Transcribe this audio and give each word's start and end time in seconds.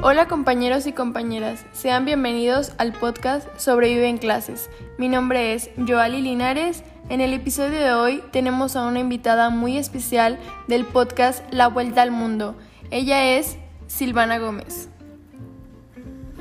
Hola 0.00 0.28
compañeros 0.28 0.86
y 0.86 0.92
compañeras, 0.92 1.66
sean 1.72 2.04
bienvenidos 2.04 2.72
al 2.78 2.92
podcast 2.92 3.48
Sobrevive 3.58 4.06
en 4.06 4.18
clases. 4.18 4.70
Mi 4.96 5.08
nombre 5.08 5.54
es 5.54 5.70
Joali 5.76 6.22
Linares. 6.22 6.84
En 7.08 7.20
el 7.20 7.32
episodio 7.32 7.80
de 7.80 7.92
hoy 7.92 8.22
tenemos 8.30 8.76
a 8.76 8.86
una 8.86 9.00
invitada 9.00 9.50
muy 9.50 9.76
especial 9.76 10.38
del 10.68 10.84
podcast 10.84 11.42
La 11.52 11.66
Vuelta 11.66 12.02
al 12.02 12.12
Mundo. 12.12 12.54
Ella 12.92 13.36
es 13.36 13.58
Silvana 13.88 14.38
Gómez. 14.38 14.88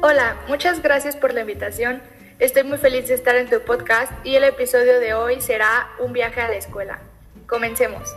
Hola, 0.03 0.37
muchas 0.47 0.83
gracias 0.83 1.15
por 1.15 1.33
la 1.33 1.41
invitación. 1.41 2.03
Estoy 2.37 2.63
muy 2.63 2.77
feliz 2.77 3.07
de 3.07 3.15
estar 3.15 3.35
en 3.35 3.49
tu 3.49 3.59
podcast 3.61 4.11
y 4.23 4.35
el 4.35 4.43
episodio 4.43 4.99
de 4.99 5.15
hoy 5.15 5.41
será 5.41 5.89
un 5.99 6.13
viaje 6.13 6.41
a 6.41 6.47
la 6.47 6.57
escuela. 6.57 6.99
Comencemos. 7.47 8.07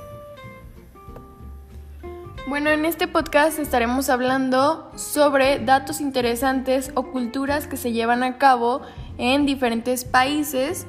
Bueno, 2.47 2.71
en 2.71 2.87
este 2.87 3.07
podcast 3.07 3.59
estaremos 3.59 4.09
hablando 4.09 4.91
sobre 4.97 5.59
datos 5.59 6.01
interesantes 6.01 6.91
o 6.95 7.05
culturas 7.13 7.67
que 7.67 7.77
se 7.77 7.93
llevan 7.93 8.23
a 8.23 8.39
cabo 8.39 8.81
en 9.19 9.45
diferentes 9.45 10.05
países. 10.05 10.87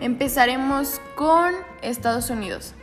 Empezaremos 0.00 1.00
con 1.16 1.54
Estados 1.82 2.30
Unidos. 2.30 2.74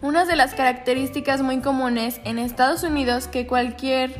Una 0.00 0.24
de 0.24 0.34
las 0.34 0.54
características 0.54 1.42
muy 1.42 1.60
comunes 1.60 2.20
en 2.24 2.38
Estados 2.38 2.82
Unidos 2.84 3.28
que 3.28 3.46
cualquier 3.46 4.16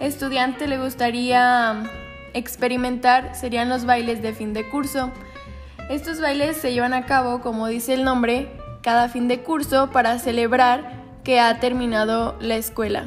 estudiante 0.00 0.66
le 0.66 0.78
gustaría 0.78 1.84
experimentar 2.32 3.34
serían 3.34 3.68
los 3.68 3.84
bailes 3.84 4.22
de 4.22 4.32
fin 4.32 4.54
de 4.54 4.68
curso. 4.70 5.12
Estos 5.90 6.22
bailes 6.22 6.56
se 6.56 6.72
llevan 6.72 6.94
a 6.94 7.04
cabo, 7.04 7.42
como 7.42 7.66
dice 7.66 7.92
el 7.92 8.02
nombre, 8.02 8.50
cada 8.82 9.10
fin 9.10 9.28
de 9.28 9.42
curso 9.42 9.90
para 9.90 10.18
celebrar 10.18 11.03
que 11.24 11.40
ha 11.40 11.58
terminado 11.58 12.36
la 12.40 12.56
escuela. 12.56 13.06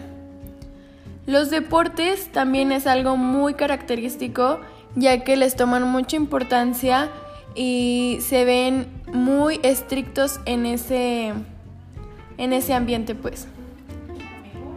Los 1.26 1.50
deportes 1.50 2.32
también 2.32 2.72
es 2.72 2.88
algo 2.88 3.16
muy 3.18 3.54
característico 3.54 4.60
ya 4.96 5.24
que 5.24 5.36
les 5.36 5.56
toman 5.56 5.84
mucha 5.84 6.16
importancia 6.16 7.10
y 7.54 8.18
se 8.22 8.46
ven 8.46 8.88
muy 9.14 9.60
estrictos 9.64 10.40
en 10.46 10.66
ese, 10.66 11.34
en 12.38 12.54
ese 12.54 12.74
ambiente 12.74 13.14
pues. 13.14 13.48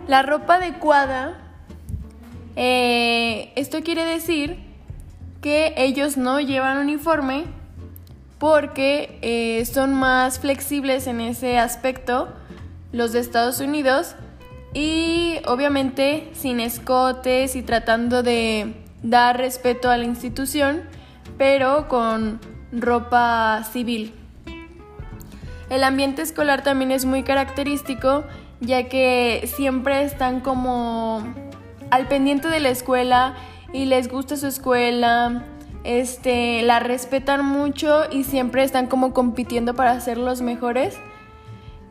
La 0.07 0.23
ropa 0.23 0.57
adecuada, 0.57 1.39
eh, 2.57 3.53
esto 3.57 3.83
quiere 3.83 4.05
decir 4.05 4.59
que 5.41 5.73
ellos 5.77 6.17
no 6.17 6.41
llevan 6.41 6.79
uniforme 6.79 7.45
porque 8.39 9.19
eh, 9.23 9.65
son 9.67 9.95
más 9.95 10.39
flexibles 10.39 11.07
en 11.07 11.21
ese 11.21 11.59
aspecto 11.59 12.29
los 12.93 13.13
de 13.13 13.21
Estados 13.21 13.61
Unidos 13.61 14.17
y 14.73 15.39
obviamente 15.47 16.31
sin 16.33 16.61
escotes 16.61 17.57
y 17.57 17.63
tratando 17.63 18.23
de 18.23 18.75
dar 19.03 19.39
respeto 19.39 19.91
a 19.91 19.97
la 19.97 20.05
institución, 20.05 20.83
pero 21.39 21.89
con 21.89 22.41
ropa 22.73 23.65
civil. 23.73 24.15
El 25.71 25.85
ambiente 25.85 26.23
escolar 26.23 26.63
también 26.63 26.91
es 26.91 27.05
muy 27.05 27.23
característico, 27.23 28.25
ya 28.61 28.89
que 28.89 29.49
siempre 29.55 30.03
están 30.03 30.41
como 30.41 31.23
al 31.91 32.09
pendiente 32.09 32.49
de 32.49 32.61
la 32.61 32.71
escuela 32.71 33.35
y 33.73 33.85
les 33.85 34.09
gusta 34.09 34.37
su 34.37 34.47
escuela, 34.47 35.45
este, 35.85 36.63
la 36.63 36.81
respetan 36.81 37.45
mucho 37.45 38.03
y 38.11 38.25
siempre 38.25 38.65
están 38.65 38.87
como 38.87 39.15
compitiendo 39.15 39.75
para 39.75 39.99
ser 40.01 40.19
los 40.19 40.43
mejores. 40.43 40.99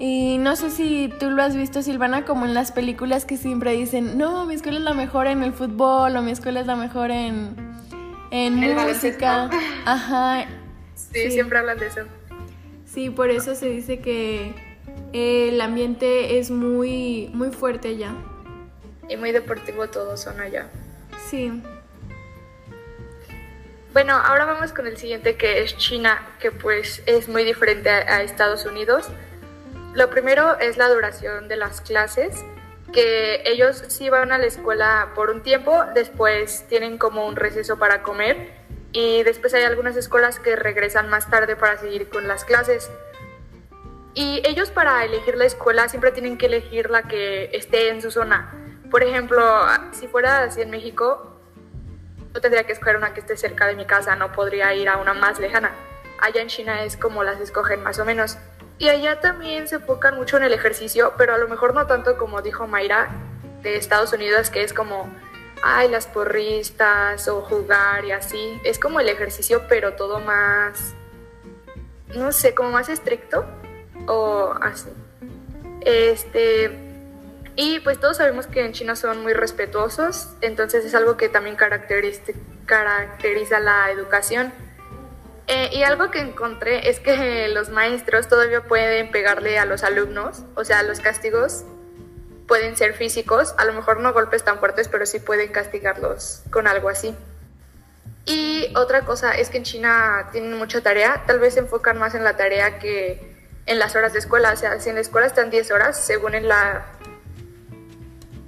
Y 0.01 0.37
no 0.37 0.55
sé 0.55 0.71
si 0.71 1.13
tú 1.19 1.29
lo 1.29 1.43
has 1.43 1.57
visto, 1.57 1.81
Silvana, 1.81 2.23
como 2.23 2.45
en 2.45 2.53
las 2.53 2.71
películas 2.71 3.25
que 3.25 3.35
siempre 3.35 3.73
dicen, 3.73 4.17
no, 4.17 4.45
mi 4.45 4.53
escuela 4.53 4.77
es 4.77 4.83
la 4.85 4.93
mejor 4.93 5.27
en 5.27 5.43
el 5.43 5.51
fútbol 5.51 6.15
o 6.15 6.21
mi 6.21 6.31
escuela 6.31 6.61
es 6.61 6.67
la 6.67 6.77
mejor 6.77 7.11
en, 7.11 7.53
en 8.31 8.55
música. 8.75 9.49
Ajá. 9.85 10.45
Sí, 10.95 11.29
siempre 11.31 11.59
hablan 11.59 11.77
de 11.79 11.87
eso. 11.87 12.01
Sí, 12.85 13.09
por 13.09 13.29
eso 13.29 13.55
se 13.55 13.67
dice 13.67 13.99
que 13.99 14.53
el 15.11 15.59
ambiente 15.59 16.39
es 16.39 16.49
muy, 16.49 17.29
muy 17.33 17.51
fuerte 17.51 17.89
allá. 17.89 18.13
Y 19.09 19.17
muy 19.17 19.33
deportivo 19.33 19.89
todos 19.89 20.21
son 20.21 20.39
allá. 20.39 20.69
Sí. 21.29 21.61
Bueno, 23.91 24.13
ahora 24.13 24.45
vamos 24.45 24.71
con 24.71 24.87
el 24.87 24.95
siguiente 24.95 25.35
que 25.35 25.61
es 25.61 25.75
China, 25.75 26.21
que 26.39 26.51
pues 26.51 27.03
es 27.05 27.27
muy 27.27 27.43
diferente 27.43 27.89
a 27.89 28.21
Estados 28.21 28.65
Unidos. 28.65 29.09
Lo 29.99 30.09
primero 30.09 30.57
es 30.59 30.77
la 30.77 30.87
duración 30.87 31.49
de 31.49 31.57
las 31.57 31.81
clases, 31.81 32.33
que 32.93 33.43
ellos 33.45 33.83
sí 33.89 34.09
van 34.09 34.31
a 34.31 34.37
la 34.37 34.45
escuela 34.45 35.09
por 35.13 35.29
un 35.29 35.43
tiempo, 35.43 35.83
después 35.93 36.65
tienen 36.69 36.97
como 36.97 37.27
un 37.27 37.35
receso 37.35 37.77
para 37.77 38.01
comer 38.01 38.49
y 38.93 39.23
después 39.23 39.53
hay 39.53 39.63
algunas 39.63 39.97
escuelas 39.97 40.39
que 40.39 40.55
regresan 40.55 41.09
más 41.09 41.29
tarde 41.29 41.57
para 41.57 41.77
seguir 41.77 42.07
con 42.07 42.29
las 42.29 42.45
clases. 42.45 42.89
Y 44.13 44.41
ellos 44.45 44.69
para 44.69 45.03
elegir 45.03 45.35
la 45.35 45.43
escuela 45.43 45.89
siempre 45.89 46.13
tienen 46.13 46.37
que 46.37 46.45
elegir 46.45 46.89
la 46.89 47.03
que 47.03 47.49
esté 47.51 47.89
en 47.89 48.01
su 48.01 48.09
zona. 48.09 48.53
Por 48.89 49.03
ejemplo, 49.03 49.43
si 49.91 50.07
fuera 50.07 50.43
así 50.43 50.61
en 50.61 50.69
México, 50.69 51.41
yo 52.33 52.39
tendría 52.39 52.63
que 52.63 52.71
escoger 52.71 52.95
una 52.95 53.13
que 53.13 53.19
esté 53.19 53.35
cerca 53.35 53.67
de 53.67 53.75
mi 53.75 53.83
casa, 53.83 54.15
no 54.15 54.31
podría 54.31 54.73
ir 54.73 54.87
a 54.87 54.95
una 54.95 55.13
más 55.13 55.41
lejana. 55.41 55.71
Allá 56.21 56.41
en 56.41 56.47
China 56.47 56.85
es 56.85 56.95
como 56.95 57.21
las 57.25 57.41
escogen 57.41 57.83
más 57.83 57.99
o 57.99 58.05
menos. 58.05 58.37
Y 58.79 58.87
allá 58.87 59.19
también 59.19 59.67
se 59.67 59.75
enfocan 59.75 60.15
mucho 60.15 60.37
en 60.37 60.43
el 60.43 60.53
ejercicio, 60.53 61.13
pero 61.17 61.35
a 61.35 61.37
lo 61.37 61.49
mejor 61.49 61.73
no 61.73 61.85
tanto 61.85 62.17
como 62.17 62.41
dijo 62.41 62.65
Mayra 62.65 63.09
de 63.61 63.75
Estados 63.75 64.13
Unidos, 64.13 64.49
que 64.49 64.63
es 64.63 64.73
como, 64.73 65.09
ay, 65.61 65.89
las 65.89 66.07
porristas 66.07 67.27
o 67.27 67.41
jugar 67.41 68.05
y 68.05 68.11
así. 68.11 68.59
Es 68.63 68.79
como 68.79 69.01
el 69.01 69.09
ejercicio, 69.09 69.63
pero 69.67 69.93
todo 69.93 70.21
más, 70.21 70.93
no 72.15 72.31
sé, 72.31 72.55
como 72.55 72.71
más 72.71 72.87
estricto 72.87 73.45
o 74.07 74.55
así. 74.61 74.89
Este, 75.81 76.71
y 77.57 77.81
pues 77.81 77.99
todos 77.99 78.15
sabemos 78.15 78.47
que 78.47 78.65
en 78.65 78.71
China 78.71 78.95
son 78.95 79.21
muy 79.21 79.33
respetuosos, 79.33 80.29
entonces 80.39 80.85
es 80.85 80.95
algo 80.95 81.17
que 81.17 81.27
también 81.27 81.57
caracteriza, 81.57 82.31
caracteriza 82.65 83.59
la 83.59 83.91
educación. 83.91 84.53
Eh, 85.51 85.71
y 85.73 85.81
algo 85.81 86.11
que 86.11 86.19
encontré 86.19 86.89
es 86.89 86.99
que 86.99 87.47
los 87.53 87.69
maestros 87.69 88.27
todavía 88.27 88.61
pueden 88.61 89.09
pegarle 89.09 89.57
a 89.57 89.65
los 89.65 89.83
alumnos, 89.83 90.43
o 90.55 90.63
sea, 90.63 90.83
los 90.83 90.99
castigos 90.99 91.65
pueden 92.47 92.77
ser 92.77 92.93
físicos, 92.93 93.55
a 93.57 93.65
lo 93.65 93.73
mejor 93.73 93.99
no 93.99 94.13
golpes 94.13 94.43
tan 94.43 94.59
fuertes, 94.59 94.87
pero 94.87 95.07
sí 95.07 95.19
pueden 95.19 95.51
castigarlos 95.51 96.43
con 96.51 96.67
algo 96.67 96.89
así. 96.89 97.15
Y 98.25 98.71
otra 98.75 99.05
cosa 99.05 99.35
es 99.35 99.49
que 99.49 99.57
en 99.57 99.63
China 99.63 100.29
tienen 100.31 100.55
mucha 100.55 100.81
tarea, 100.81 101.23
tal 101.25 101.39
vez 101.39 101.55
se 101.55 101.61
enfocan 101.61 101.97
más 101.97 102.13
en 102.13 102.23
la 102.23 102.37
tarea 102.37 102.77
que 102.77 103.35
en 103.65 103.79
las 103.79 103.95
horas 103.95 104.13
de 104.13 104.19
escuela, 104.19 104.53
o 104.53 104.55
sea, 104.55 104.79
si 104.79 104.89
en 104.89 104.95
la 104.95 105.01
escuela 105.01 105.25
están 105.25 105.49
10 105.49 105.71
horas, 105.71 105.99
según 105.99 106.35
en 106.35 106.47
la 106.47 106.85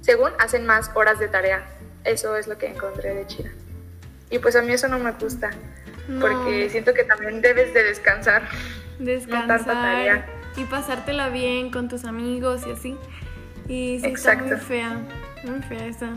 según 0.02 0.32
hacen 0.38 0.66
más 0.66 0.90
horas 0.94 1.18
de 1.18 1.26
tarea. 1.26 1.64
Eso 2.04 2.36
es 2.36 2.46
lo 2.46 2.58
que 2.58 2.66
encontré 2.66 3.14
de 3.14 3.26
China. 3.26 3.52
Y 4.30 4.38
pues 4.38 4.54
a 4.56 4.62
mí 4.62 4.72
eso 4.72 4.88
no 4.88 4.98
me 4.98 5.12
gusta 5.12 5.50
porque 6.20 6.68
siento 6.70 6.94
que 6.94 7.04
también 7.04 7.40
debes 7.40 7.72
de 7.74 7.84
descansar. 7.84 8.48
Descansar. 8.98 10.26
Y 10.56 10.64
pasártela 10.64 11.28
bien 11.28 11.70
con 11.70 11.88
tus 11.88 12.04
amigos 12.04 12.62
y 12.66 12.72
así. 12.72 12.96
Y 13.68 14.00
sí, 14.00 14.06
está 14.06 14.36
muy 14.36 14.56
fea, 14.56 15.00
muy 15.44 15.62
fea 15.62 15.86
esa 15.86 16.10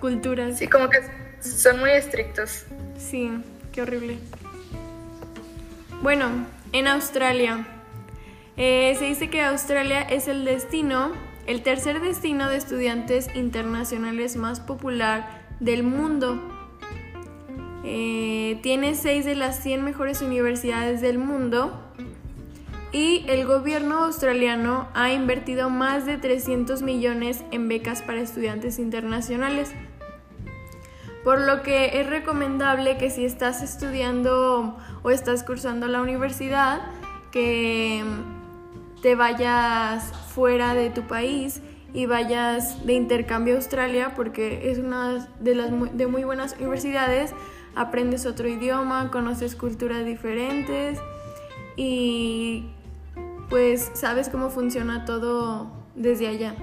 cultura. 0.00 0.52
Sí, 0.52 0.68
como 0.68 0.90
que 0.90 0.98
son 1.40 1.78
muy 1.78 1.90
estrictos. 1.90 2.64
Sí, 2.98 3.30
qué 3.72 3.82
horrible. 3.82 4.18
Bueno, 6.02 6.46
en 6.72 6.86
Australia. 6.86 7.66
Eh, 8.56 8.96
se 8.98 9.04
dice 9.04 9.30
que 9.30 9.40
Australia 9.42 10.00
es 10.00 10.26
el 10.26 10.44
destino, 10.44 11.12
el 11.46 11.62
tercer 11.62 12.00
destino 12.00 12.48
de 12.48 12.56
estudiantes 12.56 13.28
internacionales 13.36 14.34
más 14.34 14.58
popular 14.58 15.46
del 15.60 15.84
mundo 15.84 16.57
eh, 17.84 18.58
tiene 18.62 18.94
seis 18.94 19.24
de 19.24 19.34
las 19.34 19.62
100 19.62 19.84
mejores 19.84 20.22
universidades 20.22 21.00
del 21.00 21.18
mundo 21.18 21.72
y 22.92 23.24
el 23.28 23.46
gobierno 23.46 24.04
australiano 24.04 24.88
ha 24.94 25.12
invertido 25.12 25.70
más 25.70 26.06
de 26.06 26.16
300 26.16 26.82
millones 26.82 27.44
en 27.50 27.68
becas 27.68 28.02
para 28.02 28.20
estudiantes 28.20 28.78
internacionales. 28.78 29.72
Por 31.22 31.40
lo 31.40 31.62
que 31.62 32.00
es 32.00 32.08
recomendable 32.08 32.96
que 32.96 33.10
si 33.10 33.24
estás 33.24 33.62
estudiando 33.62 34.76
o 35.02 35.10
estás 35.10 35.42
cursando 35.42 35.86
la 35.86 36.00
universidad, 36.00 36.80
que 37.30 38.02
te 39.02 39.14
vayas 39.14 40.12
fuera 40.34 40.74
de 40.74 40.90
tu 40.90 41.02
país 41.02 41.60
y 41.92 42.06
vayas 42.06 42.84
de 42.86 42.94
intercambio 42.94 43.54
a 43.54 43.56
Australia 43.58 44.12
porque 44.16 44.70
es 44.70 44.78
una 44.78 45.28
de 45.40 45.54
las 45.54 45.70
de 45.96 46.06
muy 46.06 46.24
buenas 46.24 46.56
universidades 46.58 47.34
aprendes 47.78 48.26
otro 48.26 48.48
idioma, 48.48 49.10
conoces 49.10 49.54
culturas 49.54 50.04
diferentes 50.04 50.98
y 51.76 52.66
pues 53.48 53.92
sabes 53.94 54.28
cómo 54.28 54.50
funciona 54.50 55.04
todo 55.04 55.70
desde 55.94 56.26
allá. 56.26 56.54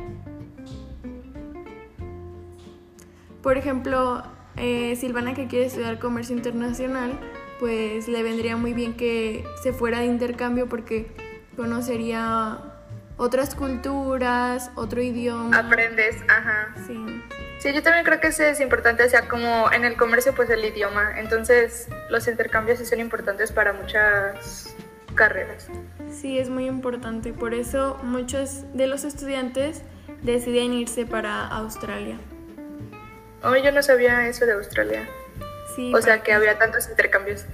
Por 3.41 3.57
ejemplo, 3.57 4.23
eh, 4.57 4.95
Silvana 4.97 5.33
que 5.33 5.47
quiere 5.47 5.67
estudiar 5.67 5.99
comercio 5.99 6.35
internacional, 6.35 7.17
pues 7.59 8.09
le 8.09 8.21
vendría 8.21 8.57
muy 8.57 8.73
bien 8.73 8.95
que 8.95 9.45
se 9.63 9.71
fuera 9.71 9.99
de 9.99 10.07
intercambio 10.07 10.67
porque 10.67 11.07
conocería 11.55 12.59
otras 13.15 13.55
culturas, 13.55 14.69
otro 14.75 15.01
idioma. 15.01 15.57
Aprendes, 15.59 16.17
ajá. 16.27 16.75
Sí. 16.85 16.97
Sí, 17.65 17.73
yo 17.73 17.81
también 17.81 18.05
creo 18.05 18.19
que 18.19 18.27
eso 18.27 18.43
es 18.43 18.59
importante, 18.59 19.01
o 19.01 19.09
sea, 19.09 19.27
como 19.27 19.71
en 19.71 19.85
el 19.85 19.97
comercio, 19.97 20.35
pues 20.35 20.51
el 20.51 20.63
idioma. 20.63 21.19
Entonces, 21.19 21.87
los 22.11 22.27
intercambios 22.27 22.77
sí 22.77 22.85
son 22.85 22.99
importantes 22.99 23.51
para 23.51 23.73
muchas 23.73 24.75
carreras. 25.15 25.67
Sí, 26.11 26.37
es 26.37 26.47
muy 26.47 26.67
importante. 26.67 27.33
Por 27.33 27.55
eso 27.55 27.99
muchos 28.03 28.71
de 28.75 28.85
los 28.85 29.03
estudiantes 29.03 29.81
deciden 30.21 30.73
irse 30.73 31.07
para 31.07 31.47
Australia. 31.47 32.19
Oh, 33.41 33.55
yo 33.55 33.71
no 33.71 33.81
sabía 33.81 34.27
eso 34.27 34.45
de 34.45 34.53
Australia. 34.53 35.09
Sí, 35.75 35.91
O 35.91 35.99
sea, 36.03 36.21
que 36.21 36.33
había 36.33 36.59
tantos 36.59 36.87
intercambios. 36.87 37.47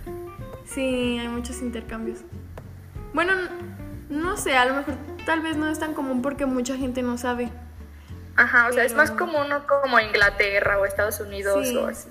Sí, 0.65 1.19
hay 1.21 1.29
muchos 1.29 1.61
intercambios. 1.61 2.19
Bueno, 3.13 3.31
no 4.09 4.35
sé, 4.35 4.57
a 4.57 4.65
lo 4.65 4.73
mejor 4.73 4.95
tal 5.25 5.39
vez 5.39 5.55
no 5.55 5.69
es 5.69 5.79
tan 5.79 5.93
común 5.93 6.21
porque 6.21 6.45
mucha 6.45 6.75
gente 6.75 7.01
no 7.01 7.17
sabe. 7.17 7.49
Ajá, 8.35 8.67
o 8.69 8.73
sea, 8.73 8.83
es 8.85 8.93
más 8.93 9.11
común 9.11 9.49
¿no? 9.49 9.65
como 9.67 9.99
Inglaterra 9.99 10.79
o 10.79 10.85
Estados 10.85 11.19
Unidos 11.19 11.67
Sí. 11.67 11.75
o 11.77 11.87
así. 11.87 12.09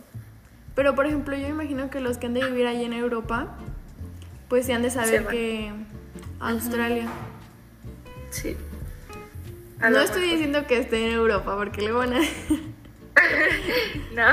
Pero 0.74 0.94
por 0.94 1.06
ejemplo, 1.06 1.36
yo 1.36 1.46
imagino 1.48 1.90
que 1.90 2.00
los 2.00 2.18
que 2.18 2.26
han 2.26 2.34
de 2.34 2.44
vivir 2.44 2.66
allí 2.66 2.84
en 2.84 2.92
Europa, 2.92 3.48
pues 4.48 4.66
sí 4.66 4.72
han 4.72 4.82
de 4.82 4.90
saber 4.90 5.22
Se 5.22 5.26
que 5.28 5.72
Australia. 6.40 7.06
Sí. 8.30 8.56
A 9.80 9.90
No 9.90 9.98
estoy 10.00 10.20
mejor. 10.22 10.36
diciendo 10.36 10.66
que 10.66 10.78
esté 10.78 11.06
en 11.06 11.12
Europa, 11.14 11.56
porque 11.56 11.82
luego 11.82 11.98
van 11.98 12.14
a... 12.14 12.20
No. 14.14 14.26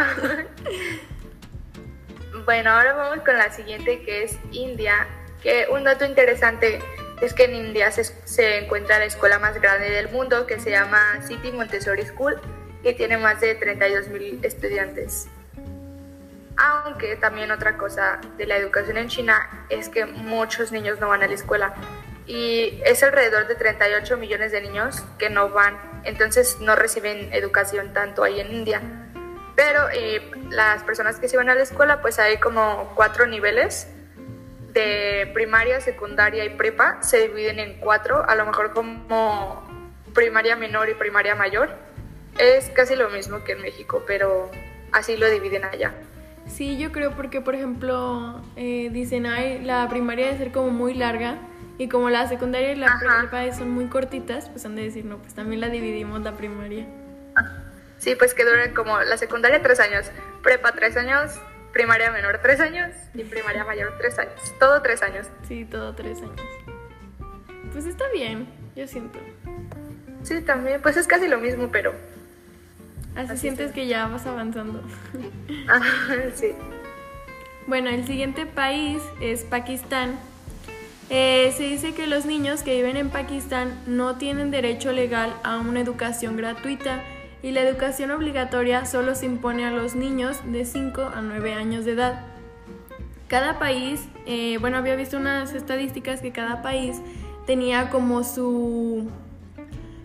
bueno, 2.45 2.69
ahora 2.71 2.93
vamos 2.93 3.23
con 3.25 3.35
la 3.37 3.51
siguiente 3.51 4.01
que 4.03 4.23
es 4.23 4.37
India. 4.51 5.07
Que 5.43 5.67
un 5.71 5.83
dato 5.83 6.05
interesante 6.05 6.79
es 7.21 7.33
que 7.33 7.45
en 7.45 7.55
India 7.55 7.91
se, 7.91 8.03
se 8.03 8.59
encuentra 8.59 8.99
la 8.99 9.05
escuela 9.05 9.39
más 9.39 9.59
grande 9.59 9.89
del 9.89 10.09
mundo 10.09 10.45
que 10.45 10.59
se 10.59 10.69
llama 10.69 11.21
City 11.27 11.51
Montessori 11.51 12.05
School 12.05 12.39
y 12.83 12.93
tiene 12.93 13.17
más 13.17 13.41
de 13.41 13.55
32 13.55 14.07
mil 14.09 14.39
estudiantes. 14.43 15.27
Aunque 16.57 17.15
también 17.17 17.51
otra 17.51 17.77
cosa 17.77 18.19
de 18.37 18.45
la 18.45 18.57
educación 18.57 18.97
en 18.97 19.07
China 19.07 19.65
es 19.69 19.89
que 19.89 20.05
muchos 20.05 20.71
niños 20.71 20.99
no 20.99 21.07
van 21.07 21.23
a 21.23 21.27
la 21.27 21.35
escuela 21.35 21.73
y 22.25 22.81
es 22.83 23.01
alrededor 23.03 23.47
de 23.47 23.55
38 23.55 24.17
millones 24.17 24.51
de 24.51 24.61
niños 24.61 25.03
que 25.17 25.29
no 25.29 25.49
van, 25.49 25.77
entonces 26.03 26.57
no 26.59 26.75
reciben 26.75 27.31
educación 27.31 27.93
tanto 27.93 28.23
ahí 28.23 28.39
en 28.39 28.51
India. 28.53 28.81
Pero 29.55 29.89
eh, 29.91 30.29
las 30.49 30.83
personas 30.83 31.19
que 31.19 31.27
sí 31.27 31.37
van 31.37 31.49
a 31.49 31.55
la 31.55 31.63
escuela, 31.63 32.01
pues 32.01 32.19
hay 32.19 32.37
como 32.37 32.91
cuatro 32.95 33.25
niveles 33.25 33.87
de 34.73 35.29
primaria, 35.33 35.81
secundaria 35.81 36.45
y 36.45 36.49
prepa, 36.49 37.01
se 37.01 37.27
dividen 37.27 37.59
en 37.59 37.79
cuatro, 37.79 38.27
a 38.27 38.35
lo 38.35 38.45
mejor 38.45 38.73
como 38.73 39.65
primaria 40.13 40.55
menor 40.55 40.89
y 40.89 40.93
primaria 40.93 41.35
mayor. 41.35 41.69
Es 42.37 42.69
casi 42.69 42.95
lo 42.95 43.09
mismo 43.09 43.43
que 43.43 43.53
en 43.53 43.61
México, 43.61 44.03
pero 44.05 44.51
así 44.91 45.17
lo 45.17 45.29
dividen 45.29 45.65
allá. 45.65 45.93
Sí, 46.47 46.77
yo 46.77 46.91
creo 46.91 47.11
porque, 47.11 47.41
por 47.41 47.55
ejemplo, 47.55 48.41
eh, 48.55 48.89
dicen, 48.91 49.25
ay, 49.25 49.59
la 49.63 49.87
primaria 49.89 50.27
debe 50.27 50.37
ser 50.37 50.51
como 50.51 50.69
muy 50.69 50.93
larga 50.93 51.37
y 51.77 51.89
como 51.89 52.09
la 52.09 52.27
secundaria 52.27 52.71
y 52.71 52.75
la 52.75 52.87
Ajá. 52.87 53.27
prepa 53.29 53.53
son 53.55 53.69
muy 53.69 53.87
cortitas, 53.87 54.49
pues 54.49 54.65
han 54.65 54.75
de 54.75 54.83
decir, 54.83 55.05
no, 55.05 55.17
pues 55.17 55.33
también 55.33 55.61
la 55.61 55.69
dividimos 55.69 56.21
la 56.21 56.33
primaria. 56.33 56.85
Sí, 57.97 58.15
pues 58.15 58.33
que 58.33 58.45
duran 58.45 58.73
como 58.73 58.99
la 59.01 59.17
secundaria 59.17 59.61
tres 59.61 59.79
años, 59.79 60.09
prepa 60.41 60.71
tres 60.71 60.95
años, 60.97 61.39
primaria 61.77 62.09
menor 62.09 62.39
tres 62.41 62.59
años 62.59 62.89
y 63.13 63.23
primaria 63.23 63.63
mayor 63.63 63.93
tres 63.99 64.17
años. 64.17 64.33
Todo 64.59 64.81
tres 64.81 65.03
años. 65.03 65.27
Sí, 65.47 65.63
todo 65.63 65.93
tres 65.93 66.17
años. 66.17 66.41
Pues 67.71 67.85
está 67.85 68.05
bien, 68.11 68.47
yo 68.75 68.87
siento. 68.87 69.19
Sí, 70.23 70.41
también, 70.41 70.81
pues 70.81 70.97
es 70.97 71.05
casi 71.05 71.27
lo 71.27 71.37
mismo, 71.37 71.69
pero... 71.71 71.93
Así, 73.15 73.31
Así 73.31 73.41
sientes 73.41 73.73
que 73.73 73.85
ya 73.85 74.07
vas 74.07 74.25
avanzando. 74.25 74.81
Ajá, 75.67 75.85
sí. 76.33 76.55
Bueno, 77.67 77.91
el 77.91 78.07
siguiente 78.07 78.47
país 78.47 78.99
es 79.21 79.43
Pakistán. 79.43 80.17
Eh, 81.11 81.53
se 81.55 81.61
dice 81.61 81.93
que 81.93 82.07
los 82.07 82.25
niños 82.25 82.63
que 82.63 82.73
viven 82.73 82.97
en 82.97 83.11
Pakistán 83.11 83.79
no 83.85 84.17
tienen 84.17 84.49
derecho 84.49 84.93
legal 84.93 85.31
a 85.43 85.59
una 85.59 85.79
educación 85.81 86.37
gratuita 86.37 87.03
y 87.47 87.51
la 87.53 87.61
educación 87.61 88.11
obligatoria 88.11 88.85
solo 88.85 89.15
se 89.15 89.25
impone 89.25 89.65
a 89.65 89.71
los 89.71 89.95
niños 89.95 90.41
de 90.51 90.65
5 90.65 91.11
a 91.15 91.21
9 91.21 91.53
años 91.53 91.85
de 91.85 91.93
edad. 91.93 92.25
Cada 93.29 93.57
país, 93.57 94.05
eh, 94.25 94.57
bueno, 94.59 94.75
había 94.75 94.97
visto 94.97 95.15
unas 95.15 95.53
estadísticas 95.53 96.19
que 96.19 96.33
cada 96.33 96.61
país 96.61 96.97
tenía 97.45 97.89
como 97.89 98.25
su, 98.25 99.09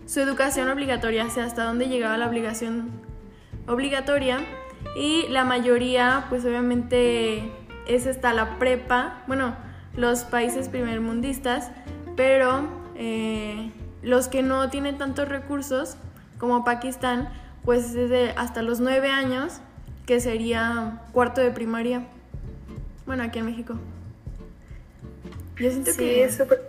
su 0.06 0.20
educación 0.20 0.68
obligatoria, 0.68 1.26
o 1.26 1.30
sea, 1.30 1.44
hasta 1.44 1.64
dónde 1.64 1.88
llegaba 1.88 2.16
la 2.16 2.28
obligación 2.28 2.92
obligatoria 3.66 4.38
y 4.96 5.26
la 5.26 5.44
mayoría 5.44 6.26
pues 6.28 6.44
obviamente 6.44 7.50
es 7.88 8.06
hasta 8.06 8.32
la 8.34 8.60
prepa, 8.60 9.24
bueno, 9.26 9.56
los 9.96 10.22
países 10.22 10.68
primermundistas, 10.68 11.72
pero 12.14 12.68
eh, 12.94 13.72
los 14.00 14.28
que 14.28 14.44
no 14.44 14.70
tienen 14.70 14.96
tantos 14.96 15.28
recursos 15.28 15.96
como 16.42 16.64
Pakistán 16.64 17.28
pues 17.64 17.94
es 17.94 18.10
de 18.10 18.30
hasta 18.30 18.62
los 18.62 18.80
nueve 18.80 19.10
años 19.10 19.60
que 20.06 20.20
sería 20.20 21.00
cuarto 21.12 21.40
de 21.40 21.52
primaria, 21.52 22.08
bueno 23.06 23.22
aquí 23.22 23.38
en 23.38 23.46
México. 23.46 23.74
Yo 25.56 25.70
siento 25.70 25.92
Sí, 25.92 25.98
que 25.98 26.24
es 26.24 26.36
súper... 26.36 26.60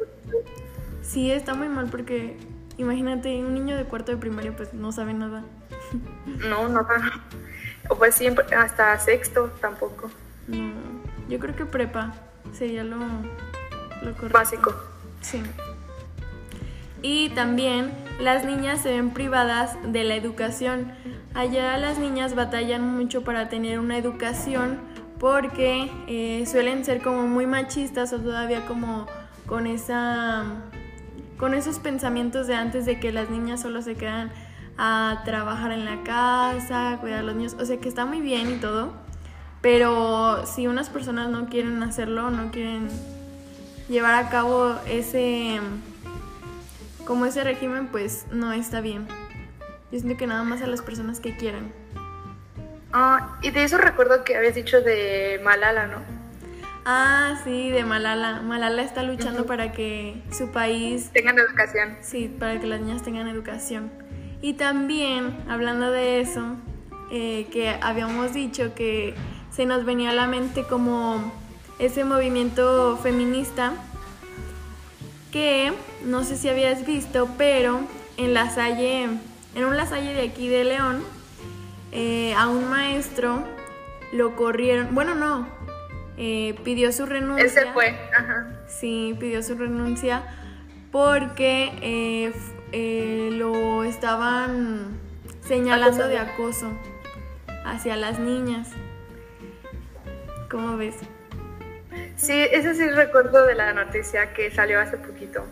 sí 1.02 1.32
está 1.32 1.56
muy 1.56 1.70
mal 1.70 1.88
porque 1.88 2.38
imagínate 2.78 3.44
un 3.44 3.56
niño 3.56 3.76
de 3.76 3.86
cuarto 3.86 4.12
de 4.12 4.20
primaria 4.20 4.56
pues 4.56 4.76
no 4.76 4.92
sabe 4.92 5.16
nada. 5.16 5.44
No, 6.48 6.70
no. 6.70 6.86
O 7.90 7.96
pues 7.96 8.14
siempre, 8.14 8.46
hasta 8.56 9.00
sexto 9.00 9.48
tampoco. 9.60 10.12
No, 10.48 10.72
yo 11.30 11.40
creo 11.40 11.56
que 11.56 11.66
prepa 11.66 12.14
sería 12.56 12.84
lo, 12.84 12.98
lo 12.98 14.14
correcto. 14.14 14.30
Básico. 14.30 14.76
Sí. 15.22 15.42
Y 17.04 17.30
también 17.30 17.92
las 18.20 18.46
niñas 18.46 18.82
se 18.82 18.92
ven 18.92 19.12
privadas 19.12 19.78
de 19.86 20.04
la 20.04 20.16
educación. 20.16 20.92
Allá 21.36 21.78
las 21.78 22.00
niñas 22.00 22.34
batallan 22.34 22.96
mucho 22.96 23.24
para 23.24 23.50
tener 23.50 23.78
una 23.78 23.98
educación 23.98 24.80
porque 25.20 25.92
eh, 26.08 26.46
suelen 26.48 26.84
ser 26.84 27.02
como 27.02 27.28
muy 27.28 27.46
machistas 27.46 28.12
o 28.14 28.20
todavía 28.20 28.66
como 28.66 29.06
con 29.46 29.68
esa 29.68 30.46
con 31.38 31.54
esos 31.54 31.80
pensamientos 31.80 32.48
de 32.48 32.56
antes 32.56 32.86
de 32.86 33.00
que 33.00 33.12
las 33.12 33.30
niñas 33.30 33.62
solo 33.62 33.82
se 33.82 33.96
quedan 33.96 34.32
a 34.78 35.22
trabajar 35.26 35.72
en 35.72 35.86
la 35.86 36.04
casa, 36.04 36.98
cuidar 37.02 37.20
a 37.20 37.24
los 37.24 37.36
niños, 37.36 37.56
o 37.60 37.66
sea 37.66 37.78
que 37.80 37.90
está 37.90 38.06
muy 38.06 38.22
bien 38.22 38.52
y 38.52 38.56
todo, 38.56 38.94
pero 39.62 40.46
si 40.46 40.68
unas 40.68 40.90
personas 40.90 41.30
no 41.30 41.48
quieren 41.48 41.84
hacerlo, 41.84 42.32
no 42.32 42.52
quieren 42.52 42.88
llevar 43.90 44.16
a 44.16 44.30
cabo 44.30 44.76
ese 44.88 45.60
como 47.06 47.26
ese 47.26 47.44
régimen, 47.44 47.88
pues 47.88 48.26
no 48.32 48.52
está 48.52 48.82
bien. 48.82 49.08
Yo 49.92 50.00
siento 50.00 50.18
que 50.18 50.28
nada 50.28 50.44
más 50.44 50.62
a 50.62 50.68
las 50.68 50.82
personas 50.82 51.20
que 51.20 51.36
quieran. 51.36 51.72
Ah, 52.92 53.38
y 53.42 53.52
de 53.52 53.64
eso 53.64 53.78
recuerdo 53.78 54.24
que 54.24 54.36
habías 54.36 54.56
dicho 54.56 54.82
de 54.82 55.40
Malala, 55.44 55.88
¿no? 55.88 55.98
Ah, 56.86 57.40
sí, 57.44 57.70
de 57.70 57.84
Malala. 57.84 58.42
Malala 58.42 58.84
está 58.84 59.04
luchando 59.04 59.46
para 59.46 59.72
que 59.72 60.22
su 60.32 60.52
país 60.52 61.10
Tengan 61.14 61.40
educación. 61.40 61.98
Sí, 62.02 62.28
para 62.28 62.60
que 62.60 62.68
las 62.68 62.82
niñas 62.82 63.04
tengan 63.04 63.28
educación. 63.28 63.92
Y 64.42 64.54
también, 64.54 65.38
hablando 65.48 65.92
de 65.92 66.20
eso, 66.20 66.58
eh, 67.12 67.48
que 67.52 67.78
habíamos 67.82 68.34
dicho 68.34 68.76
que 68.76 69.16
se 69.52 69.66
nos 69.66 69.86
venía 69.86 70.10
a 70.10 70.14
la 70.14 70.28
mente 70.28 70.64
como 70.64 71.32
ese 71.80 72.04
movimiento 72.04 72.98
feminista, 72.98 73.74
que 75.34 75.74
no 76.06 76.24
sé 76.24 76.38
si 76.38 76.48
habías 76.48 76.86
visto, 76.86 77.28
pero 77.38 77.82
en 78.18 78.36
la 78.36 78.52
Salle, 78.52 79.10
en 79.56 79.66
un 79.66 79.76
Lasalle 79.76 80.14
de 80.14 80.22
aquí 80.22 80.48
de 80.48 80.64
León, 80.64 81.04
eh, 81.92 82.36
a 82.36 82.48
un 82.48 82.70
maestro 82.70 83.44
lo 84.14 84.36
corrieron, 84.36 84.94
bueno, 84.94 85.16
no, 85.16 85.48
eh, 86.18 86.56
pidió 86.64 86.92
su 86.92 87.08
renuncia. 87.08 87.46
Él 87.46 87.50
se 87.50 87.66
fue. 87.74 87.98
Ajá. 88.16 88.48
Sí, 88.68 89.16
pidió 89.20 89.42
su 89.42 89.56
renuncia 89.56 90.24
porque 90.92 91.72
eh, 91.82 92.32
eh, 92.72 93.30
lo 93.32 93.84
estaban 93.84 95.00
señalando 95.42 96.08
de 96.08 96.20
acoso 96.20 96.72
hacia 97.66 97.96
las 97.96 98.20
niñas. 98.20 98.70
¿Cómo 100.52 100.78
ves? 100.78 100.96
Sí, 102.24 102.48
eso 102.52 102.74
sí 102.74 102.90
recuerdo 102.90 103.46
de 103.46 103.54
la 103.54 103.74
noticia 103.74 104.34
que 104.34 104.50
salió 104.50 104.80
hace 104.80 104.96
poquito. 104.96 105.46